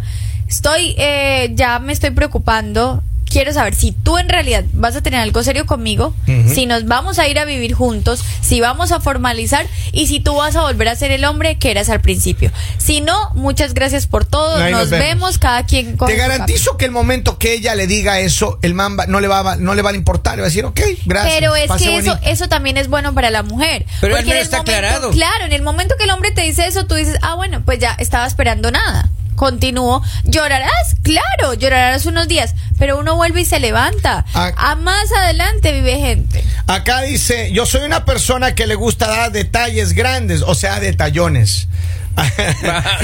estoy, 0.47 0.93
eh, 0.99 1.49
ya 1.55 1.79
me 1.79 1.91
estoy 1.91 2.11
preocupando, 2.11 3.01
quiero 3.29 3.53
saber 3.53 3.75
si 3.75 3.91
tú 3.91 4.17
en 4.17 4.27
realidad 4.29 4.63
vas 4.73 4.95
a 4.95 5.01
tener 5.01 5.19
algo 5.19 5.43
serio 5.43 5.65
conmigo, 5.65 6.13
si 6.53 6.65
nos 6.65 6.85
vamos 6.85 7.19
a 7.19 7.27
ir 7.27 7.39
a 7.39 7.45
vivir 7.45 7.73
juntos, 7.73 8.23
si 8.41 8.59
vamos 8.61 8.91
a 8.91 8.99
formalizar 8.99 9.65
y 9.91 10.07
si 10.07 10.19
tú 10.19 10.35
vas 10.35 10.55
a 10.55 10.61
volver 10.61 10.89
a 10.89 10.95
ser 10.95 11.11
el 11.11 11.23
hombre 11.25 11.57
que 11.57 11.71
eras 11.71 11.89
al 11.89 12.01
principio. 12.01 12.51
Si 12.77 13.01
no, 13.01 13.31
muchas 13.35 13.73
gracias 13.73 14.07
por 14.07 14.25
todo, 14.25 14.57
Ahí 14.57 14.71
nos, 14.71 14.81
nos 14.81 14.89
vemos. 14.89 15.05
vemos. 15.07 15.37
cada 15.39 15.63
quien 15.65 15.95
con 15.97 16.07
Te 16.07 16.15
garantizo 16.15 16.75
que 16.77 16.85
el 16.85 16.91
momento 16.91 17.37
que 17.37 17.53
ella 17.53 17.75
le 17.75 17.87
diga 17.87 18.19
eso, 18.19 18.59
el 18.61 18.73
man 18.73 18.97
va- 18.99 19.05
no, 19.07 19.19
le 19.21 19.27
va, 19.27 19.51
a- 19.51 19.55
no 19.57 19.73
le 19.75 19.81
va 19.81 19.91
a 19.91 19.95
importar. 19.95 20.35
Le 20.35 20.41
va 20.41 20.47
a 20.47 20.49
decir, 20.49 20.65
ok, 20.65 20.79
gracias. 21.05 21.35
Pero 21.35 21.55
es 21.55 21.71
que 21.71 21.97
eso, 21.97 22.11
bonito". 22.11 22.19
eso 22.29 22.47
también 22.49 22.77
es 22.77 22.87
bueno 22.87 23.13
para 23.13 23.29
la 23.29 23.43
mujer. 23.43 23.85
Pero 24.01 24.15
Porque 24.15 24.17
al 24.17 24.25
menos 24.25 24.31
en 24.31 24.37
el 24.37 24.43
está 24.43 24.57
momento- 24.57 24.71
aclarado. 24.77 25.11
Claro, 25.11 25.45
en 25.45 25.53
el 25.53 25.61
momento 25.61 25.95
que 25.97 26.03
el 26.05 26.09
hombre 26.11 26.31
te 26.31 26.41
dice 26.41 26.65
eso, 26.67 26.85
tú 26.85 26.95
dices, 26.95 27.17
ah, 27.21 27.35
bueno, 27.35 27.61
pues 27.65 27.79
ya 27.79 27.95
estaba 27.99 28.25
esperando 28.27 28.71
nada. 28.71 29.09
Continúo. 29.39 30.03
¿Llorarás? 30.25 30.97
Claro, 31.01 31.53
llorarás 31.53 32.05
unos 32.05 32.27
días, 32.27 32.55
pero 32.77 32.99
uno 32.99 33.15
vuelve 33.15 33.39
y 33.39 33.45
se 33.45 33.61
levanta. 33.61 34.25
A 34.33 34.75
más 34.75 35.09
adelante 35.13 35.71
vive 35.71 35.97
gente. 35.97 36.43
Acá 36.67 37.03
dice, 37.03 37.49
yo 37.53 37.65
soy 37.65 37.83
una 37.85 38.03
persona 38.03 38.53
que 38.53 38.67
le 38.67 38.75
gusta 38.75 39.07
dar 39.07 39.31
detalles 39.31 39.93
grandes, 39.93 40.41
o 40.41 40.55
sea, 40.55 40.81
detallones. 40.81 41.69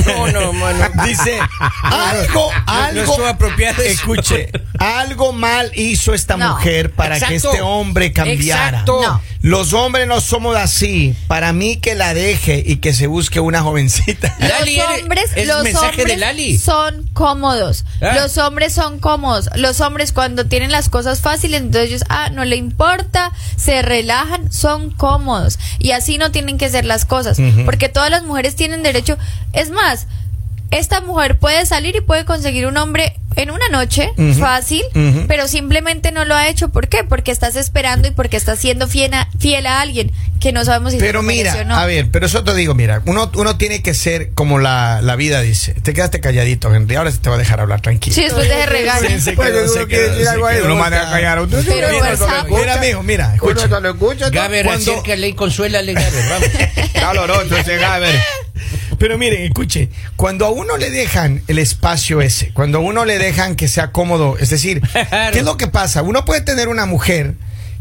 No, 0.05 0.27
no, 0.27 0.51
mano. 0.51 0.89
Dice, 1.05 1.39
algo, 1.83 2.51
no 2.51 2.63
algo, 2.73 2.99
estuvo 3.13 3.25
apropiado 3.27 3.81
escuche, 3.81 4.51
algo 4.77 5.31
mal 5.31 5.71
hizo 5.75 6.13
esta 6.13 6.35
No. 6.35 6.49
mujer 6.49 6.91
para 6.91 7.17
que 7.17 7.35
este 7.35 7.61
hombre 7.61 8.11
cambiara. 8.11 8.79
Exacto. 8.79 9.01
No. 9.01 9.21
Los 9.45 9.73
hombres 9.73 10.07
no 10.07 10.21
somos 10.21 10.55
así. 10.55 11.15
Para 11.27 11.53
mí 11.53 11.75
que 11.75 11.93
la 11.93 12.15
deje 12.15 12.63
y 12.65 12.77
que 12.77 12.95
se 12.95 13.05
busque 13.05 13.39
una 13.39 13.61
jovencita. 13.61 14.35
Lali, 14.39 14.77
los 14.77 15.01
hombres, 15.01 15.31
es 15.35 15.47
los 15.47 15.63
mensaje 15.63 16.01
hombres 16.01 16.07
de 16.07 16.17
Lali. 16.17 16.57
son 16.57 17.07
cómodos. 17.13 17.85
Ah. 18.01 18.15
Los 18.15 18.39
hombres 18.39 18.73
son 18.73 18.97
cómodos. 18.97 19.51
Los 19.55 19.81
hombres 19.81 20.13
cuando 20.13 20.47
tienen 20.47 20.71
las 20.71 20.89
cosas 20.89 21.21
fáciles, 21.21 21.61
entonces 21.61 21.89
ellos, 21.91 22.03
ah, 22.09 22.31
no 22.31 22.43
le 22.43 22.55
importa, 22.55 23.31
se 23.55 23.83
relajan, 23.83 24.51
son 24.51 24.89
cómodos. 24.89 25.59
Y 25.77 25.91
así 25.91 26.17
no 26.17 26.31
tienen 26.31 26.57
que 26.57 26.67
ser 26.71 26.85
las 26.85 27.05
cosas. 27.05 27.37
Porque 27.65 27.87
todas 27.87 28.09
las 28.09 28.23
mujeres 28.23 28.55
tienen 28.55 28.81
derecho. 28.81 29.15
Es 29.53 29.69
más, 29.69 30.07
esta 30.71 31.01
mujer 31.01 31.37
puede 31.37 31.67
salir 31.67 31.95
y 31.95 32.01
puede 32.01 32.25
conseguir 32.25 32.65
un 32.65 32.77
hombre 32.77 33.19
en 33.35 33.51
una 33.51 33.67
noche, 33.69 34.09
fácil, 34.39 34.83
pero 35.27 35.47
simplemente 35.47 36.11
no 36.11 36.25
lo 36.25 36.35
ha 36.35 36.47
hecho. 36.47 36.69
¿Por 36.69 36.87
qué? 36.87 37.03
Porque 37.03 37.31
estás 37.31 37.55
esperando 37.55 38.07
y 38.07 38.11
porque 38.11 38.37
estás 38.37 38.59
siendo 38.59 38.87
fiel 38.87 39.13
a, 39.13 39.29
fiel 39.39 39.65
a 39.67 39.81
alguien 39.81 40.11
que 40.39 40.51
no 40.51 40.63
sabemos 40.63 40.93
si 40.93 40.99
Pero 40.99 41.23
mira, 41.23 41.55
o 41.59 41.63
no. 41.65 41.75
a 41.75 41.85
ver, 41.85 42.09
pero 42.11 42.25
eso 42.27 42.43
te 42.43 42.53
digo, 42.53 42.75
mira, 42.75 43.01
uno, 43.05 43.31
uno 43.35 43.57
tiene 43.57 43.81
que 43.81 43.93
ser 43.93 44.31
como 44.33 44.59
la, 44.59 45.01
la 45.01 45.15
vida 45.15 45.41
dice. 45.41 45.73
Te 45.73 45.93
quedaste 45.93 46.19
calladito, 46.19 46.73
Henry. 46.73 46.95
Ahora 46.95 47.11
se 47.11 47.17
te 47.17 47.29
va 47.29 47.35
a 47.35 47.39
dejar 47.39 47.59
hablar 47.61 47.81
tranquilo. 47.81 48.15
Sí, 48.15 48.23
después 48.23 48.47
de 48.47 48.65
regaño. 48.65 49.09
Sí, 49.19 49.31
Pues, 49.31 49.49
quiere 49.49 49.87
quedó, 49.87 50.11
decir 50.13 50.27
algo 50.27 50.45
ahí, 50.45 50.59
uno 50.63 50.75
manda 50.75 51.07
a 51.07 51.11
callar 51.11 51.37
a 51.39 51.41
usted. 51.43 51.63
Pero 51.67 51.89
Mira, 51.91 52.15
sapo- 52.17 52.57
Mira, 52.57 52.77
mijo, 52.77 53.03
mira, 53.03 53.33
escucha. 53.33 53.67
Gaber, 54.29 54.65
Cuando- 54.65 54.91
acércale 54.91 55.27
y 55.27 55.33
consuélale, 55.33 55.93
Gaber, 55.93 56.29
vamos. 56.29 56.49
Está 56.93 57.11
oloroso 57.11 57.57
ese 57.57 57.77
Gaber. 57.77 58.19
Pero 58.97 59.17
miren, 59.17 59.43
escuche, 59.43 59.89
cuando 60.15 60.45
a 60.45 60.49
uno 60.51 60.77
le 60.77 60.89
dejan 60.89 61.41
el 61.47 61.59
espacio 61.59 62.21
ese, 62.21 62.51
cuando 62.53 62.77
a 62.77 62.81
uno 62.81 63.03
le 63.05 63.17
dejan 63.17 63.55
que 63.55 63.67
sea 63.67 63.91
cómodo, 63.91 64.37
es 64.39 64.49
decir, 64.49 64.81
¿qué 65.31 65.39
es 65.39 65.43
lo 65.43 65.57
que 65.57 65.67
pasa? 65.67 66.01
Uno 66.01 66.23
puede 66.25 66.41
tener 66.41 66.67
una 66.69 66.85
mujer 66.85 67.35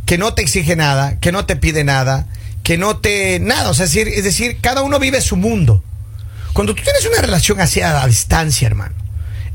que 0.06 0.18
no 0.18 0.34
te 0.34 0.42
exige 0.42 0.76
nada, 0.76 1.18
que 1.20 1.30
no 1.32 1.46
te 1.46 1.56
pide 1.56 1.84
nada, 1.84 2.26
que 2.62 2.78
no 2.78 2.96
te... 2.98 3.38
nada, 3.40 3.70
o 3.70 3.74
sea, 3.74 3.84
es 3.86 3.92
decir, 3.94 4.08
es 4.12 4.24
decir 4.24 4.58
cada 4.60 4.82
uno 4.82 4.98
vive 4.98 5.20
su 5.20 5.36
mundo. 5.36 5.82
Cuando 6.52 6.74
tú 6.74 6.82
tienes 6.82 7.04
una 7.06 7.20
relación 7.20 7.60
así 7.60 7.80
a 7.80 7.92
la 7.92 8.06
distancia, 8.06 8.66
hermano, 8.66 8.94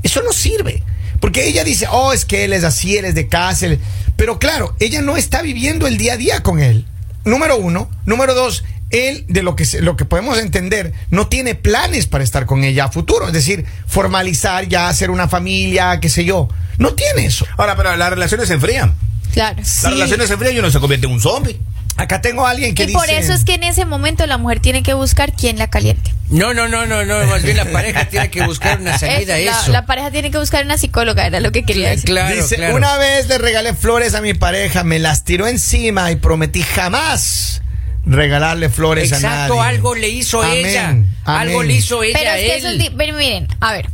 eso 0.03 0.21
no 0.23 0.31
sirve. 0.33 0.83
Porque 1.19 1.47
ella 1.47 1.63
dice, 1.65 1.85
oh, 1.91 2.13
es 2.13 2.23
que 2.25 2.45
él 2.45 2.53
es 2.53 2.63
así, 2.63 2.97
él 2.97 3.05
es 3.05 3.15
de 3.15 3.27
casa. 3.27 3.65
él- 3.65 3.79
Pero 4.15 4.39
claro, 4.39 4.75
ella 4.79 5.01
no 5.01 5.17
está 5.17 5.41
viviendo 5.41 5.85
el 5.87 5.97
día 5.97 6.13
a 6.13 6.17
día 6.17 6.43
con 6.43 6.59
él. 6.59 6.85
Número 7.25 7.57
uno. 7.57 7.89
Número 8.05 8.33
dos, 8.33 8.63
él, 8.91 9.25
de 9.27 9.43
lo 9.43 9.55
que, 9.55 9.65
se- 9.65 9.81
lo 9.81 9.95
que 9.95 10.05
podemos 10.05 10.37
entender, 10.39 10.93
no 11.09 11.27
tiene 11.27 11.55
planes 11.55 12.07
para 12.07 12.23
estar 12.23 12.45
con 12.45 12.63
ella 12.63 12.85
a 12.85 12.91
futuro. 12.91 13.27
Es 13.27 13.33
decir, 13.33 13.65
formalizar 13.87 14.67
ya, 14.67 14.87
hacer 14.87 15.11
una 15.11 15.27
familia, 15.27 15.99
qué 15.99 16.09
sé 16.09 16.25
yo. 16.25 16.49
No 16.77 16.93
tiene 16.93 17.25
eso. 17.25 17.45
Ahora, 17.57 17.75
pero 17.75 17.95
las 17.95 18.09
relaciones 18.09 18.47
se 18.47 18.53
enfrían. 18.55 18.93
Claro. 19.33 19.57
Sí. 19.63 19.81
Las 19.83 19.91
relaciones 19.93 20.27
se 20.27 20.33
enfrían 20.33 20.55
y 20.55 20.59
uno 20.59 20.71
se 20.71 20.79
convierte 20.79 21.05
en 21.07 21.13
un 21.13 21.21
zombie. 21.21 21.59
Acá 21.97 22.21
tengo 22.21 22.47
a 22.47 22.51
alguien 22.51 22.73
que 22.75 22.83
Y 22.83 22.85
dice... 22.87 22.97
por 22.97 23.09
eso 23.09 23.33
es 23.33 23.43
que 23.43 23.55
en 23.55 23.63
ese 23.63 23.83
momento 23.83 24.25
la 24.25 24.37
mujer 24.37 24.61
tiene 24.61 24.83
que 24.83 24.93
buscar 24.93 25.33
quien 25.33 25.57
la 25.57 25.69
caliente. 25.69 26.13
No, 26.29 26.53
no, 26.53 26.69
no, 26.69 26.85
no, 26.85 27.03
no, 27.03 27.25
más 27.25 27.43
bien 27.43 27.57
la 27.57 27.65
pareja 27.65 28.05
tiene 28.05 28.29
que 28.31 28.45
buscar 28.45 28.79
una 28.79 28.97
salida 28.97 29.33
a 29.33 29.37
Eso, 29.37 29.51
la- 29.51 29.61
eso. 29.63 29.71
La, 29.73 29.85
pareja 29.85 30.09
tiene 30.09 30.31
que 30.31 30.37
buscar 30.37 30.63
una 30.63 30.77
psicóloga, 30.77 31.27
era 31.27 31.41
lo 31.41 31.51
que 31.51 31.65
quería 31.65 31.89
decir. 31.89 32.05
Claro, 32.05 32.33
Dice, 32.35 32.55
claro. 32.55 32.75
una 32.77 32.97
vez 32.97 33.27
le 33.27 33.37
regalé 33.37 33.73
flores 33.73 34.15
a 34.15 34.21
mi 34.21 34.33
pareja, 34.33 34.85
me 34.85 34.97
las 34.99 35.25
tiró 35.25 35.45
encima 35.47 36.09
y 36.11 36.15
prometí 36.15 36.61
jamás 36.63 37.61
regalarle 38.09 38.69
flores 38.69 39.11
a 39.13 39.15
Exacto, 39.17 39.55
nadie. 39.55 39.69
algo 39.69 39.95
le 39.95 40.09
hizo 40.09 40.41
Amén, 40.41 40.65
ella. 40.65 40.89
amén. 40.89 41.07
Algo 41.25 41.63
le 41.63 41.73
hizo 41.75 42.03
ella 42.03 42.17
Pero 42.17 42.31
a 42.31 42.37
es 42.37 42.41
que 42.43 42.57
él. 42.57 42.81
eso 42.81 42.83
es 42.89 42.91
pero 42.97 43.15
miren, 43.17 43.47
a 43.59 43.71
ver. 43.73 43.89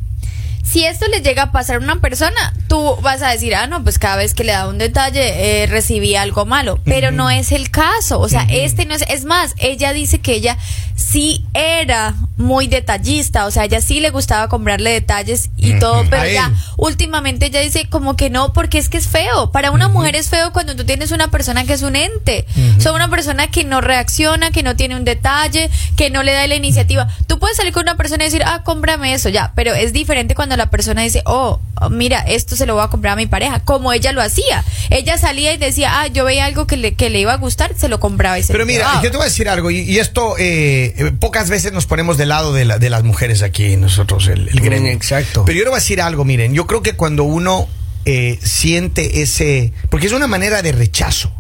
Si 0.64 0.84
esto 0.84 1.06
le 1.08 1.22
llega 1.22 1.44
a 1.44 1.52
pasar 1.52 1.76
a 1.76 1.80
una 1.80 1.98
persona, 2.02 2.54
tú 2.68 2.98
vas 3.02 3.22
a 3.22 3.30
decir, 3.30 3.56
ah, 3.56 3.68
no, 3.68 3.84
pues 3.84 4.00
cada 4.00 4.16
vez 4.18 4.34
que 4.34 4.44
le 4.44 4.52
da 4.52 4.68
un 4.68 4.78
detalle 4.78 5.64
eh, 5.64 5.68
recibí 5.68 6.16
algo 6.16 6.46
malo. 6.46 6.80
Pero 6.84 7.12
no 7.12 7.30
es 7.30 7.52
el 7.52 7.70
caso. 7.72 8.20
O 8.20 8.30
sea, 8.30 8.46
este 8.50 8.86
no 8.86 8.96
es. 8.96 9.04
Es 9.10 9.26
más, 9.26 9.54
ella 9.58 9.94
dice 9.94 10.20
que 10.20 10.34
ella 10.34 10.58
sí 10.96 11.46
era 11.54 12.16
muy 12.38 12.68
detallista. 12.68 13.46
O 13.46 13.52
sea, 13.52 13.66
ella 13.66 13.82
sí 13.82 14.00
le 14.00 14.10
gustaba 14.10 14.48
comprarle 14.48 14.92
detalles 14.92 15.50
y 15.58 15.80
todo. 15.80 16.04
Pero 16.10 16.28
ya, 16.28 16.52
últimamente 16.78 17.48
ella 17.48 17.62
dice 17.62 17.88
como 17.90 18.16
que 18.16 18.30
no, 18.30 18.54
porque 18.54 18.78
es 18.78 18.90
que 18.90 18.98
es 18.98 19.08
feo. 19.08 19.52
Para 19.52 19.72
una 19.72 19.88
mujer 19.88 20.16
es 20.16 20.30
feo 20.30 20.52
cuando 20.52 20.76
tú 20.76 20.86
tienes 20.86 21.12
una 21.12 21.30
persona 21.30 21.66
que 21.66 21.74
es 21.74 21.82
un 21.82 21.96
ente. 21.96 22.46
O 22.78 22.82
sea, 22.82 22.94
una 22.94 23.10
persona 23.10 23.48
que 23.48 23.64
no 23.64 23.82
reacciona, 23.82 24.52
que 24.52 24.64
no 24.64 24.76
tiene 24.76 24.96
un 24.96 25.06
detalle, 25.06 25.70
que 25.96 26.10
no 26.10 26.24
le 26.24 26.34
da 26.34 26.48
la 26.48 26.56
iniciativa. 26.56 27.08
Tú 27.28 27.40
puedes 27.40 27.58
salir 27.58 27.74
con 27.74 27.84
una 27.84 27.98
persona 27.98 28.24
y 28.24 28.28
decir, 28.28 28.44
ah, 28.46 28.64
cómprame 28.64 29.14
eso, 29.14 29.30
ya. 29.30 29.54
Pero 29.56 29.74
es 29.74 29.94
diferente 29.94 30.36
cuando 30.36 30.58
la 30.58 30.70
persona 30.70 31.02
dice, 31.02 31.22
oh, 31.26 31.60
mira, 31.90 32.20
esto 32.20 32.55
se 32.56 32.66
lo 32.66 32.76
voy 32.76 32.84
a 32.84 32.88
comprar 32.88 33.14
a 33.14 33.16
mi 33.16 33.26
pareja. 33.28 33.60
Como 33.60 33.92
ella 33.94 34.12
lo 34.12 34.22
hacía. 34.22 34.64
Ella 34.90 35.18
salía 35.18 35.54
y 35.54 35.58
decía, 35.58 36.02
ah, 36.02 36.08
yo 36.08 36.26
veía 36.26 36.46
algo 36.46 36.68
que 36.68 36.78
le, 36.78 36.94
que 36.96 37.10
le 37.10 37.20
iba 37.20 37.34
a 37.34 37.38
gustar, 37.38 37.74
se 37.78 37.88
lo 37.88 38.00
compraba 38.00 38.38
y 38.40 38.44
se 38.44 38.54
Pero 38.54 38.66
mira, 38.66 39.02
yo 39.04 39.12
te 39.12 39.18
voy 39.18 39.26
a 39.26 39.30
decir 39.30 39.50
algo, 39.50 39.72
y, 39.72 39.80
y 39.80 40.00
esto 40.00 40.36
eh, 40.38 40.94
eh, 40.98 41.12
pocas 41.20 41.50
veces 41.50 41.74
nos 41.74 41.86
ponemos 41.86 42.18
del 42.18 42.30
lado 42.30 42.54
de, 42.54 42.66
la- 42.66 42.78
de 42.80 42.90
las 42.90 43.04
mujeres 43.04 43.42
aquí, 43.44 43.76
nosotros, 43.78 44.28
el, 44.28 44.48
el 44.50 44.60
gremio. 44.62 44.92
Mm, 44.92 44.96
exacto. 44.96 45.44
Pero 45.46 45.58
yo 45.58 45.64
le 45.64 45.70
voy 45.70 45.78
a 45.78 45.80
decir 45.80 46.02
algo, 46.02 46.24
miren, 46.26 46.54
yo 46.54 46.68
creo 46.68 46.82
que 46.82 46.94
cuando 46.96 47.24
uno 47.24 47.68
eh, 48.06 48.38
siente 48.44 49.22
ese, 49.24 49.74
porque 49.90 50.08
es 50.08 50.14
una 50.14 50.28
manera 50.28 50.62
de 50.62 50.72
rechazo. 50.72 51.32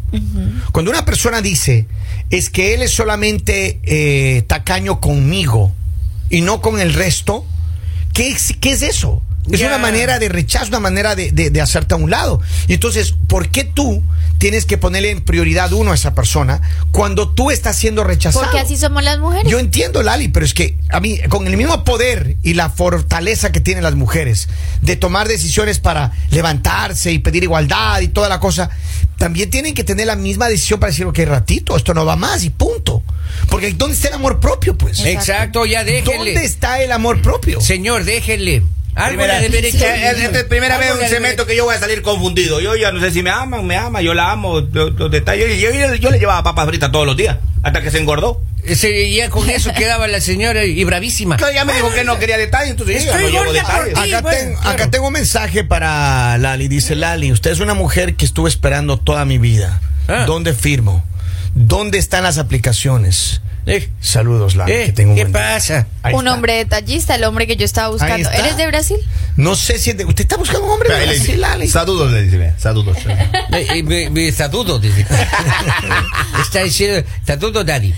Cuando 0.71 0.91
una 0.91 1.03
persona 1.03 1.41
dice, 1.41 1.87
es 2.29 2.49
que 2.49 2.73
él 2.73 2.81
es 2.81 2.91
solamente 2.91 3.79
eh, 3.83 4.43
tacaño 4.47 5.01
conmigo 5.01 5.73
y 6.29 6.39
no 6.41 6.61
con 6.61 6.79
el 6.79 6.93
resto, 6.93 7.45
¿qué 8.13 8.29
es, 8.29 8.53
qué 8.61 8.71
es 8.71 8.81
eso? 8.81 9.21
Es 9.51 9.59
una 9.61 9.77
manera 9.77 10.19
de 10.19 10.29
rechazo, 10.29 10.67
una 10.67 10.79
manera 10.79 11.15
de, 11.15 11.31
de- 11.31 11.49
de 11.51 11.61
hacerte 11.61 11.93
a 11.93 11.97
un 11.97 12.09
lado. 12.09 12.41
Y 12.67 12.73
entonces, 12.73 13.13
¿por 13.27 13.49
qué 13.49 13.63
tú 13.63 14.01
tienes 14.37 14.65
que 14.65 14.77
ponerle 14.77 15.11
en 15.11 15.21
prioridad 15.21 15.71
uno 15.71 15.91
a 15.91 15.95
esa 15.95 16.13
persona 16.15 16.61
cuando 16.91 17.29
tú 17.29 17.51
estás 17.51 17.75
siendo 17.77 18.03
rechazado? 18.03 18.43
Porque 18.45 18.59
así 18.59 18.75
somos 18.77 19.03
las 19.03 19.19
mujeres. 19.19 19.49
Yo 19.51 19.59
entiendo, 19.59 20.01
Lali, 20.03 20.29
pero 20.29 20.45
es 20.45 20.53
que 20.53 20.77
a 20.89 20.99
mí, 20.99 21.19
con 21.29 21.45
el 21.47 21.57
mismo 21.57 21.83
poder 21.83 22.37
y 22.43 22.55
la 22.55 22.69
fortaleza 22.69 23.51
que 23.51 23.61
tienen 23.61 23.83
las 23.83 23.95
mujeres 23.95 24.49
de 24.81 24.95
tomar 24.95 25.27
decisiones 25.27 25.79
para 25.79 26.11
levantarse 26.31 27.11
y 27.11 27.19
pedir 27.19 27.43
igualdad 27.43 28.01
y 28.01 28.07
toda 28.07 28.29
la 28.29 28.39
cosa, 28.39 28.69
también 29.17 29.49
tienen 29.49 29.73
que 29.73 29.83
tener 29.83 30.07
la 30.07 30.15
misma 30.15 30.47
decisión 30.49 30.79
para 30.79 30.91
decir, 30.91 31.05
ok, 31.05 31.19
ratito, 31.25 31.77
esto 31.77 31.93
no 31.93 32.03
va 32.05 32.15
más 32.15 32.43
y 32.43 32.49
punto. 32.49 33.03
Porque 33.49 33.71
¿dónde 33.73 33.95
está 33.95 34.07
el 34.09 34.15
amor 34.15 34.39
propio, 34.39 34.77
pues? 34.77 34.99
Exacto, 35.05 35.65
ya 35.65 35.83
déjele. 35.83 36.33
¿Dónde 36.33 36.45
está 36.45 36.81
el 36.81 36.91
amor 36.91 37.21
propio? 37.21 37.61
Señor, 37.61 38.03
déjele. 38.05 38.63
Primera, 38.95 39.39
de 39.39 39.47
eh, 39.47 40.13
esta 40.23 40.39
es 40.39 40.43
primera 40.45 40.77
vez 40.77 40.91
un 40.93 41.05
cemento 41.07 41.45
que 41.45 41.55
yo 41.55 41.65
voy 41.65 41.75
a 41.75 41.79
salir 41.79 42.01
confundido. 42.01 42.61
Yo 42.61 42.75
ya 42.75 42.91
no 42.93 43.01
sé 43.01 43.11
si 43.11 43.21
me 43.21 43.29
aman, 43.29 43.65
me 43.67 43.75
ama, 43.75 44.01
yo 44.01 44.13
la 44.13 44.31
amo, 44.31 44.61
los, 44.61 44.93
los 44.93 45.11
detalles. 45.11 45.59
Yo, 45.61 45.69
yo- 45.71 45.95
yo 45.95 46.09
le 46.11 46.17
llevaba 46.19 46.43
papas 46.43 46.67
fritas 46.67 46.91
todos 46.91 47.05
los 47.05 47.17
días, 47.17 47.37
hasta 47.61 47.81
que 47.81 47.91
se 47.91 47.99
engordó. 47.99 48.41
Ese- 48.63 49.11
ya 49.13 49.29
con 49.29 49.49
eso 49.49 49.71
quedaba 49.77 50.07
la 50.07 50.21
señora 50.21 50.63
y 50.63 50.81
bravísima. 50.85 51.35
Entonces 51.35 51.55
ya 51.55 51.65
me 51.65 51.73
dijo 51.73 51.91
que 51.93 52.03
no 52.05 52.17
quería 52.19 52.37
detalles, 52.37 52.71
entonces 52.71 53.03
yo 53.03 53.11
ya 53.11 53.17
Estoy 53.17 53.33
no 53.33 53.39
llevo 53.41 53.53
detalles. 53.53 53.93
ti. 53.95 53.99
Acá, 54.13 54.21
bueno, 54.21 54.37
ten- 54.39 54.53
claro. 54.55 54.69
acá 54.69 54.89
tengo 54.91 55.07
un 55.07 55.13
mensaje 55.13 55.63
para 55.65 56.37
Lali. 56.37 56.67
Dice 56.69 56.95
Lali, 56.95 57.31
usted 57.33 57.51
es 57.51 57.59
una 57.59 57.73
mujer 57.73 58.15
que 58.15 58.23
estuve 58.25 58.49
esperando 58.49 58.97
toda 58.97 59.25
mi 59.25 59.37
vida. 59.37 59.81
Ah. 60.07 60.23
¿Dónde 60.25 60.53
firmo? 60.53 61.03
¿Dónde 61.53 61.97
están 61.97 62.23
las 62.23 62.37
aplicaciones? 62.37 63.41
Eh, 63.67 63.89
Saludos, 63.99 64.55
Lali. 64.55 64.71
eh, 64.71 64.85
que 64.87 64.91
tenga 64.93 65.11
un 65.11 65.17
¿Qué 65.17 65.25
pasa? 65.25 65.87
Un 66.03 66.19
está. 66.19 66.33
hombre 66.33 66.53
detallista, 66.57 67.15
el 67.15 67.23
hombre 67.23 67.47
que 67.47 67.55
yo 67.55 67.65
estaba 67.65 67.89
buscando. 67.89 68.29
¿Eres 68.29 68.57
de 68.57 68.67
Brasil? 68.67 68.97
No 69.37 69.55
sé 69.55 69.79
si 69.79 69.89
es 69.89 69.97
de- 69.97 70.05
usted 70.05 70.23
está 70.23 70.37
buscando 70.37 70.65
un 70.65 70.71
hombre 70.71 70.93
de 70.93 71.05
Brasil, 71.05 71.41
Lali. 71.41 71.67
Saludos, 71.67 72.11
le 72.11 72.21
dice, 72.23 72.37
vea, 72.37 72.55
saludos. 72.59 72.97
Eh, 73.55 73.67
eh, 73.69 74.19
dice. 74.81 75.05
Está 76.41 76.59
diciendo, 76.63 76.97
estatuto, 77.19 77.63
Daddy. 77.63 77.93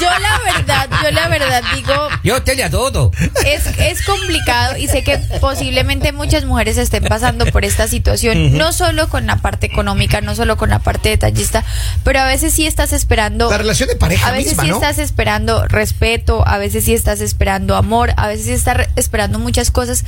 Yo 0.00 0.08
la 0.18 0.38
verdad, 0.52 0.88
yo 1.02 1.10
la 1.10 1.28
verdad 1.28 1.62
digo, 1.74 1.94
Yo 2.22 2.42
te 2.42 2.54
le 2.54 2.68
todo. 2.70 3.10
es, 3.46 3.66
es 3.78 4.02
complicado 4.04 4.76
y 4.76 4.88
sé 4.88 5.02
que 5.02 5.18
posiblemente 5.40 6.12
muchas 6.12 6.44
mujeres 6.44 6.76
estén 6.78 7.04
pasando 7.04 7.46
por 7.46 7.64
esta 7.64 7.88
situación, 7.88 8.56
no 8.58 8.72
solo 8.72 9.08
con 9.08 9.26
la 9.26 9.36
parte 9.36 9.66
económica, 9.66 10.20
no 10.20 10.34
solo 10.34 10.56
con 10.56 10.70
la 10.70 10.78
parte 10.80 11.08
detallista, 11.10 11.64
pero 12.04 12.20
a 12.20 12.24
veces 12.26 12.52
sí 12.52 12.66
estás 12.66 12.92
esperando... 12.92 13.50
La 13.50 13.58
relación 13.58 13.88
de 13.88 13.96
pareja 13.96 14.28
A 14.28 14.32
veces 14.32 14.48
misma, 14.52 14.62
sí 14.64 14.68
¿no? 14.70 14.74
estás 14.76 14.91
esperando 14.98 15.66
respeto, 15.66 16.46
a 16.46 16.58
veces 16.58 16.84
sí 16.84 16.94
estás 16.94 17.20
esperando 17.20 17.76
amor, 17.76 18.12
a 18.16 18.26
veces 18.26 18.46
sí 18.46 18.52
estás 18.52 18.88
esperando 18.96 19.38
muchas 19.38 19.70
cosas, 19.70 20.04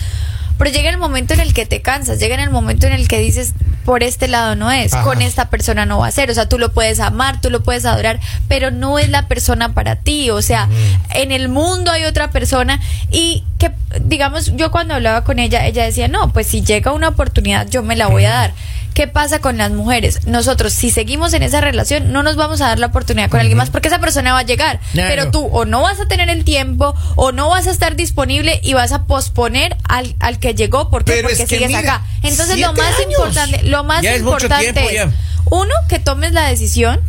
pero 0.58 0.70
llega 0.70 0.90
el 0.90 0.98
momento 0.98 1.34
en 1.34 1.40
el 1.40 1.52
que 1.52 1.66
te 1.66 1.82
cansas, 1.82 2.18
llega 2.20 2.34
en 2.34 2.40
el 2.40 2.50
momento 2.50 2.86
en 2.86 2.92
el 2.92 3.08
que 3.08 3.18
dices, 3.18 3.54
por 3.84 4.02
este 4.02 4.28
lado 4.28 4.54
no 4.54 4.70
es, 4.70 4.94
Ajá. 4.94 5.02
con 5.02 5.20
esta 5.20 5.50
persona 5.50 5.84
no 5.84 5.98
va 5.98 6.06
a 6.06 6.10
ser, 6.10 6.30
o 6.30 6.34
sea, 6.34 6.48
tú 6.48 6.58
lo 6.58 6.72
puedes 6.72 7.00
amar, 7.00 7.40
tú 7.40 7.50
lo 7.50 7.62
puedes 7.62 7.84
adorar, 7.84 8.20
pero 8.48 8.70
no 8.70 8.98
es 8.98 9.08
la 9.08 9.26
persona 9.26 9.74
para 9.74 9.96
ti, 9.96 10.30
o 10.30 10.42
sea, 10.42 10.68
en 11.10 11.32
el 11.32 11.48
mundo 11.48 11.90
hay 11.90 12.04
otra 12.04 12.30
persona 12.30 12.80
y 13.10 13.44
que, 13.58 13.72
digamos, 14.00 14.52
yo 14.56 14.70
cuando 14.70 14.94
hablaba 14.94 15.24
con 15.24 15.38
ella, 15.38 15.66
ella 15.66 15.84
decía, 15.84 16.08
no, 16.08 16.32
pues 16.32 16.46
si 16.46 16.62
llega 16.62 16.92
una 16.92 17.08
oportunidad, 17.08 17.68
yo 17.68 17.82
me 17.82 17.96
la 17.96 18.06
voy 18.06 18.24
a 18.24 18.30
dar. 18.30 18.54
¿Qué 18.94 19.08
pasa 19.08 19.40
con 19.40 19.58
las 19.58 19.72
mujeres? 19.72 20.24
Nosotros, 20.26 20.72
si 20.72 20.90
seguimos 20.90 21.34
en 21.34 21.42
esa 21.42 21.60
relación, 21.60 22.12
no 22.12 22.22
nos 22.22 22.36
vamos 22.36 22.60
a 22.60 22.68
dar 22.68 22.78
la 22.78 22.86
oportunidad 22.86 23.28
con 23.28 23.40
alguien 23.40 23.58
más 23.58 23.68
porque 23.70 23.88
esa 23.88 23.98
persona 23.98 24.32
va 24.32 24.38
a 24.38 24.42
llegar. 24.44 24.78
Claro. 24.92 25.08
Pero 25.10 25.30
tú 25.32 25.46
o 25.46 25.64
no 25.64 25.82
vas 25.82 25.98
a 26.00 26.06
tener 26.06 26.30
el 26.30 26.44
tiempo 26.44 26.94
o 27.16 27.32
no 27.32 27.48
vas 27.50 27.66
a 27.66 27.72
estar 27.72 27.96
disponible 27.96 28.60
y 28.62 28.74
vas 28.74 28.92
a 28.92 29.04
posponer 29.04 29.76
al, 29.88 30.14
al 30.20 30.38
que 30.38 30.54
llegó. 30.54 30.90
¿Por 30.90 31.04
qué? 31.04 31.18
Porque 31.22 31.32
es 31.32 31.38
que 31.40 31.46
sigues 31.56 31.68
mira, 31.68 31.80
acá. 31.80 32.02
Entonces, 32.22 32.58
lo 32.60 32.72
más 32.72 32.96
años. 32.98 33.10
importante, 33.18 33.62
lo 33.64 33.82
más 33.84 34.02
Ya 34.02 34.14
es 34.14 34.22
mucho 34.22 34.46
importante 34.46 34.72
tiempo, 34.72 34.88
es, 34.90 34.94
ya. 34.94 35.10
uno, 35.46 35.74
que 35.88 35.98
tomes 35.98 36.32
la 36.32 36.48
decisión, 36.48 37.00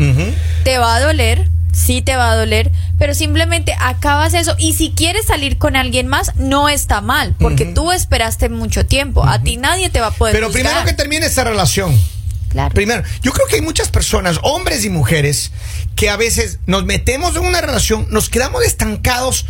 te 0.64 0.78
va 0.80 0.96
a 0.96 1.00
doler, 1.02 1.50
sí 1.72 2.02
te 2.02 2.16
va 2.16 2.32
a 2.32 2.36
doler, 2.36 2.72
pero 2.98 3.14
simplemente 3.14 3.76
acabas 3.80 4.34
eso 4.34 4.56
y 4.58 4.74
si 4.74 4.92
quieres 4.92 5.26
salir 5.26 5.58
con 5.58 5.76
alguien 5.76 6.08
más, 6.08 6.36
no 6.36 6.70
está 6.70 7.02
mal, 7.02 7.36
porque 7.40 7.66
tú 7.66 7.92
esperaste 7.92 8.50
mucho 8.50 8.86
tiempo. 8.86 9.26
A 9.26 9.42
ti 9.42 9.58
nadie 9.58 9.90
te 9.90 10.00
va 10.00 10.08
a 10.08 10.12
poder 10.12 10.34
Pero 10.34 10.52
primero 10.52 10.84
que 10.86 10.94
termine 10.94 11.26
esta 11.26 11.44
relación. 11.44 12.00
Claro. 12.50 12.74
Primero, 12.74 13.04
yo 13.22 13.34
creo 13.34 13.48
que 13.48 13.56
hay 13.56 13.62
muchas 13.62 13.90
personas, 13.90 14.40
hombres 14.42 14.86
y 14.86 14.90
mujeres, 14.90 15.52
que 15.96 16.10
a 16.10 16.16
veces 16.16 16.60
nos 16.68 16.86
metemos 16.86 17.36
en 17.36 17.46
una 17.46 17.60
relación, 17.60 18.08
nos 18.12 18.30
quedamos 18.30 18.64
estancados 18.64 19.46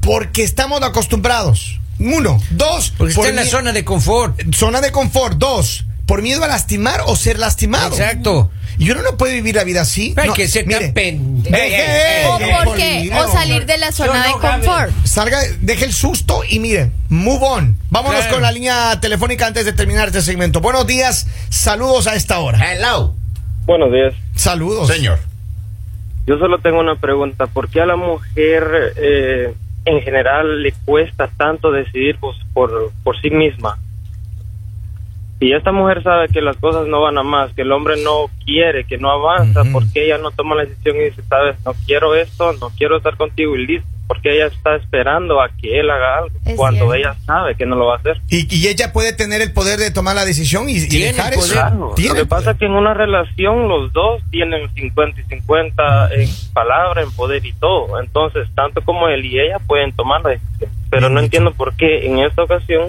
porque 0.00 0.42
estamos 0.42 0.82
acostumbrados. 0.82 1.80
Uno, 1.98 2.42
dos, 2.50 2.92
Porque 2.96 3.14
está 3.14 3.28
en 3.28 3.36
la 3.36 3.46
zona 3.46 3.72
de 3.72 3.84
confort. 3.84 4.38
zona 4.54 4.80
de 4.80 4.92
confort. 4.92 5.38
Dos, 5.38 5.85
por 6.06 6.22
miedo 6.22 6.42
a 6.44 6.48
lastimar 6.48 7.00
o 7.06 7.16
ser 7.16 7.38
lastimado. 7.38 7.88
Exacto. 7.96 8.50
Y 8.78 8.90
uno 8.90 9.02
no 9.02 9.16
puede 9.16 9.34
vivir 9.34 9.54
la 9.56 9.64
vida 9.64 9.80
así. 9.82 10.14
Hay 10.16 10.28
No, 10.28 10.34
que 10.34 10.48
ser 10.48 10.66
mire, 10.66 10.80
tan 10.86 10.92
pendejo. 10.94 11.56
deje- 11.56 12.26
¿O 12.28 13.22
por 13.24 13.32
salir 13.32 13.64
de 13.66 13.78
la 13.78 13.90
zona 13.90 14.22
de 14.22 14.28
no, 14.30 14.40
confort. 14.40 14.92
Salga, 15.04 15.38
deje 15.60 15.86
el 15.86 15.92
susto 15.94 16.42
y 16.48 16.58
mire, 16.60 16.90
move 17.08 17.40
on. 17.42 17.78
Vámonos 17.90 18.20
Claro. 18.20 18.34
con 18.34 18.42
la 18.42 18.52
línea 18.52 19.00
telefónica 19.00 19.46
antes 19.46 19.64
de 19.64 19.72
terminar 19.72 20.08
este 20.08 20.20
segmento. 20.22 20.60
Buenos 20.60 20.86
días, 20.86 21.26
saludos 21.48 22.06
a 22.06 22.14
esta 22.14 22.38
hora. 22.38 22.58
Hello. 22.74 23.14
Buenos 23.64 23.90
días. 23.90 24.12
Saludos. 24.34 24.88
Señor. 24.88 25.18
Yo 26.26 26.38
solo 26.38 26.58
tengo 26.58 26.78
una 26.80 26.96
pregunta. 26.96 27.46
¿Por 27.46 27.68
qué 27.70 27.80
a 27.80 27.86
la 27.86 27.96
mujer 27.96 28.92
eh, 28.96 29.54
en 29.86 30.02
general 30.02 30.62
le 30.62 30.72
cuesta 30.84 31.30
tanto 31.36 31.70
decidir 31.70 32.16
pues, 32.20 32.36
por, 32.52 32.92
por 33.02 33.18
sí 33.20 33.30
misma. 33.30 33.78
Si 35.38 35.52
esta 35.52 35.70
mujer 35.70 36.02
sabe 36.02 36.28
que 36.28 36.40
las 36.40 36.56
cosas 36.56 36.86
no 36.86 37.02
van 37.02 37.18
a 37.18 37.22
más, 37.22 37.52
que 37.52 37.62
el 37.62 37.70
hombre 37.72 37.96
no 38.02 38.30
quiere, 38.46 38.84
que 38.84 38.96
no 38.96 39.10
avanza, 39.10 39.62
porque 39.70 40.06
ella 40.06 40.16
no 40.18 40.30
toma 40.30 40.54
la 40.54 40.64
decisión 40.64 40.96
y 40.96 41.00
dice, 41.04 41.22
sabes, 41.28 41.56
no 41.64 41.74
quiero 41.86 42.14
esto, 42.14 42.54
no 42.54 42.70
quiero 42.76 42.96
estar 42.96 43.16
contigo 43.18 43.54
y 43.54 43.66
listo, 43.66 43.86
porque 44.08 44.34
ella 44.34 44.46
está 44.46 44.76
esperando 44.76 45.42
a 45.42 45.50
que 45.60 45.78
él 45.78 45.90
haga 45.90 46.18
algo, 46.20 46.30
Es 46.46 46.54
cuando 46.56 46.86
cierto. 46.86 46.94
ella 46.94 47.14
sabe 47.26 47.54
que 47.54 47.66
no 47.66 47.76
lo 47.76 47.84
va 47.86 47.96
a 47.96 47.98
hacer. 47.98 48.18
Y, 48.30 48.46
y 48.54 48.68
ella 48.68 48.94
puede 48.94 49.12
tener 49.12 49.42
el 49.42 49.52
poder 49.52 49.78
de 49.78 49.90
tomar 49.90 50.14
la 50.14 50.24
decisión 50.24 50.70
y, 50.70 50.78
y 50.78 50.88
Tiene 50.88 51.06
dejar 51.12 51.34
el 51.34 51.38
eso. 51.40 51.52
Claro, 51.52 51.92
Tiene 51.96 52.14
lo 52.14 52.20
que 52.20 52.26
pasa 52.26 52.52
es 52.52 52.56
que 52.58 52.64
en 52.64 52.72
una 52.72 52.94
relación 52.94 53.68
los 53.68 53.92
dos 53.92 54.22
tienen 54.30 54.72
50 54.72 55.20
y 55.20 55.24
50 55.24 56.14
en 56.14 56.28
palabra, 56.54 57.02
en 57.02 57.10
poder 57.12 57.44
y 57.44 57.52
todo. 57.52 58.00
Entonces, 58.00 58.48
tanto 58.54 58.80
como 58.82 59.08
él 59.08 59.22
y 59.26 59.38
ella 59.38 59.58
pueden 59.66 59.92
tomar 59.92 60.22
la 60.22 60.30
decisión. 60.30 60.70
Pero 60.88 61.08
Bien 61.08 61.14
no 61.14 61.20
dicho. 61.20 61.24
entiendo 61.26 61.52
por 61.52 61.74
qué 61.76 62.06
en 62.06 62.20
esta 62.20 62.42
ocasión 62.44 62.88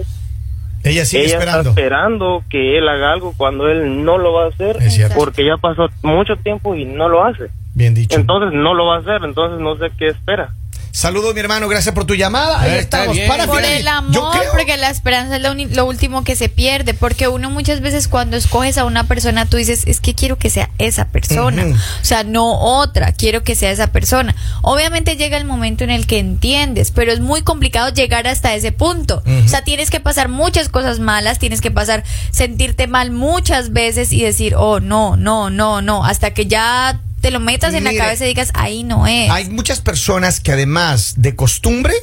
Ella 0.84 1.04
sigue 1.04 1.24
ella 1.24 1.34
esperando. 1.38 1.70
está 1.70 1.80
esperando 1.80 2.44
que 2.48 2.78
él 2.78 2.88
haga 2.88 3.12
algo 3.12 3.34
cuando 3.36 3.68
él 3.68 4.04
no 4.04 4.18
lo 4.18 4.32
va 4.32 4.44
a 4.44 4.48
hacer 4.48 4.76
Es 4.80 4.94
cierto. 4.94 5.16
porque 5.16 5.44
ya 5.44 5.56
pasó 5.56 5.88
mucho 6.02 6.36
tiempo 6.36 6.74
y 6.74 6.84
no 6.84 7.08
lo 7.08 7.24
hace. 7.24 7.46
Bien 7.74 7.94
dicho. 7.94 8.18
Entonces 8.18 8.52
no 8.52 8.74
lo 8.74 8.86
va 8.86 8.96
a 8.96 8.98
hacer, 9.00 9.20
entonces 9.24 9.60
no 9.60 9.76
sé 9.76 9.86
qué 9.98 10.08
espera. 10.08 10.50
Saludos, 10.98 11.32
mi 11.32 11.38
hermano. 11.38 11.68
Gracias 11.68 11.94
por 11.94 12.06
tu 12.06 12.16
llamada. 12.16 12.60
Ahí 12.60 12.70
Ah, 12.72 12.76
está 12.78 12.96
estamos. 12.98 13.14
bien. 13.14 13.28
Para 13.28 13.46
Por 13.46 13.62
el 13.64 13.86
amor, 13.86 14.12
yo 14.12 14.30
creo- 14.32 14.50
porque 14.50 14.76
la 14.76 14.90
esperanza 14.90 15.36
es 15.36 15.42
lo, 15.42 15.54
lo 15.54 15.84
último 15.86 16.24
que 16.24 16.34
se 16.34 16.48
pierde, 16.48 16.92
porque 16.92 17.28
uno 17.28 17.50
muchas 17.50 17.80
veces 17.80 18.08
cuando 18.08 18.36
escoges 18.36 18.78
a 18.78 18.84
una 18.84 19.04
persona, 19.06 19.46
tú 19.46 19.56
dices, 19.58 19.84
es 19.86 20.00
que 20.00 20.16
quiero 20.16 20.38
que 20.38 20.50
sea 20.50 20.70
esa 20.78 21.04
persona, 21.06 21.66
o 21.66 22.04
sea, 22.04 22.24
no 22.24 22.50
otra, 22.80 23.12
quiero 23.12 23.44
que 23.44 23.54
sea 23.54 23.70
esa 23.70 23.86
persona. 23.92 24.34
Obviamente 24.62 25.14
llega 25.16 25.36
el 25.36 25.44
momento 25.44 25.84
en 25.84 25.90
el 25.90 26.08
que 26.08 26.18
entiendes, 26.18 26.90
pero 26.90 27.12
es 27.12 27.20
muy 27.20 27.42
complicado 27.42 27.90
llegar 27.92 28.26
hasta 28.26 28.52
ese 28.56 28.72
punto. 28.72 29.22
O 29.44 29.48
sea, 29.48 29.62
tienes 29.62 29.90
que 29.90 30.00
pasar 30.00 30.28
muchas 30.28 30.68
cosas 30.68 30.98
malas, 30.98 31.38
tienes 31.38 31.60
que 31.60 31.70
pasar, 31.70 32.02
sentirte 32.32 32.88
mal 32.88 33.12
muchas 33.12 33.72
veces 33.72 34.12
y 34.12 34.20
decir, 34.24 34.56
oh, 34.56 34.80
no, 34.80 35.16
no, 35.16 35.48
no, 35.48 35.80
no, 35.80 36.04
hasta 36.04 36.34
que 36.34 36.46
ya 36.46 37.00
te 37.20 37.30
lo 37.30 37.40
metas 37.40 37.74
en 37.74 37.84
la 37.84 37.94
cabeza 37.94 38.24
y 38.24 38.28
digas, 38.28 38.50
ahí 38.54 38.84
no 38.84 39.06
es. 39.06 39.30
Hay 39.30 39.48
muchas 39.50 39.80
personas 39.80 40.40
que 40.40 40.52
además 40.52 41.14
de 41.16 41.34
costumbre 41.34 41.94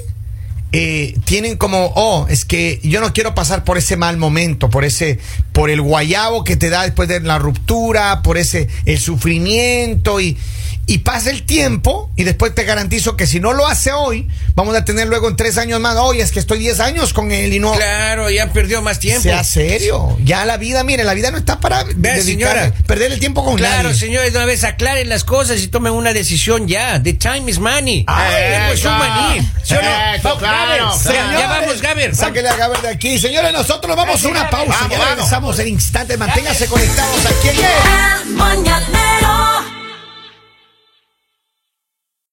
eh, 0.72 1.18
tienen 1.24 1.56
como, 1.56 1.94
oh, 1.96 2.28
es 2.30 2.44
que 2.44 2.80
yo 2.84 3.00
no 3.00 3.14
quiero 3.14 3.34
pasar 3.34 3.64
por 3.64 3.78
ese 3.78 3.96
mal 3.96 4.18
momento, 4.18 4.70
por 4.70 4.84
ese, 4.84 5.20
por 5.56 5.70
el 5.70 5.82
guayabo 5.82 6.44
que 6.44 6.58
te 6.58 6.70
da 6.70 6.84
después 6.84 7.08
de 7.08 7.22
la 7.22 7.40
ruptura, 7.40 8.22
por 8.22 8.38
ese, 8.38 8.68
el 8.86 9.00
sufrimiento 9.00 10.20
y, 10.20 10.38
y 10.86 11.00
pasa 11.00 11.30
el 11.32 11.44
tiempo 11.44 12.12
y 12.18 12.26
después 12.26 12.54
te 12.54 12.64
garantizo 12.64 13.16
que 13.18 13.26
si 13.26 13.40
no 13.40 13.54
lo 13.54 13.66
hace 13.66 13.92
hoy, 13.94 14.28
vamos 14.54 14.76
a 14.76 14.84
tener 14.86 15.08
luego 15.08 15.30
en 15.30 15.36
tres 15.36 15.58
años 15.58 15.80
más, 15.80 15.96
oye, 15.96 16.22
es 16.22 16.32
que 16.32 16.40
estoy 16.40 16.60
diez 16.60 16.80
años 16.82 17.12
con 17.14 17.32
él 17.32 17.54
y 17.54 17.60
no... 17.60 17.72
Claro, 17.74 18.30
ya 18.30 18.52
perdió 18.54 18.82
más 18.82 19.00
tiempo. 19.00 19.24
Sea 19.24 19.44
serio, 19.46 20.18
ya 20.24 20.46
la 20.46 20.58
vida, 20.58 20.84
mire, 20.84 21.04
la 21.06 21.14
vida 21.14 21.32
no 21.32 21.38
está 21.38 21.60
para 21.60 21.86
Vea, 21.96 22.22
señora. 22.22 22.72
perder 22.86 23.14
el 23.14 23.20
tiempo 23.20 23.44
con 23.44 23.56
Claro, 23.56 23.90
nadie. 23.90 24.00
señores, 24.00 24.32
de 24.34 24.38
una 24.38 24.46
vez 24.46 24.64
aclaren 24.66 25.08
las 25.10 25.24
cosas 25.24 25.60
y 25.62 25.68
tomen 25.70 25.94
una 25.94 26.12
decisión 26.14 26.68
ya. 26.68 27.02
The 27.02 27.14
time 27.14 27.50
is 27.50 27.58
money. 27.60 28.04
Ay, 28.08 28.34
El 28.44 28.52
tiempo 28.52 28.74
es 28.74 28.86
un 28.86 28.98
maní. 28.98 29.52
¿Sí 29.64 29.74
no? 29.74 29.80
Gaber. 29.82 30.22
claro. 30.38 30.92
Ya, 31.04 31.04
ya 31.04 31.12
Señores, 31.12 31.50
vamos, 31.50 31.82
Gaber. 31.82 32.16
Sáquele 32.16 32.50
a 32.50 32.56
Gaber 32.58 32.82
de 32.82 32.90
aquí. 32.90 33.18
Señores, 33.18 33.52
nosotros 33.54 33.88
nos 33.88 33.98
vamos 33.98 34.24
a 34.24 34.28
una 34.28 34.50
pausa. 34.52 34.78
Vamos, 34.82 34.98
ya 34.98 35.16
vamos 35.16 35.30
regresamos 35.46 35.60
en 35.60 35.68
instantes. 35.68 36.18
Manténgase 36.18 36.68
conectados 36.68 37.26
aquí 37.26 37.50
en 37.50 37.56
El 37.56 38.36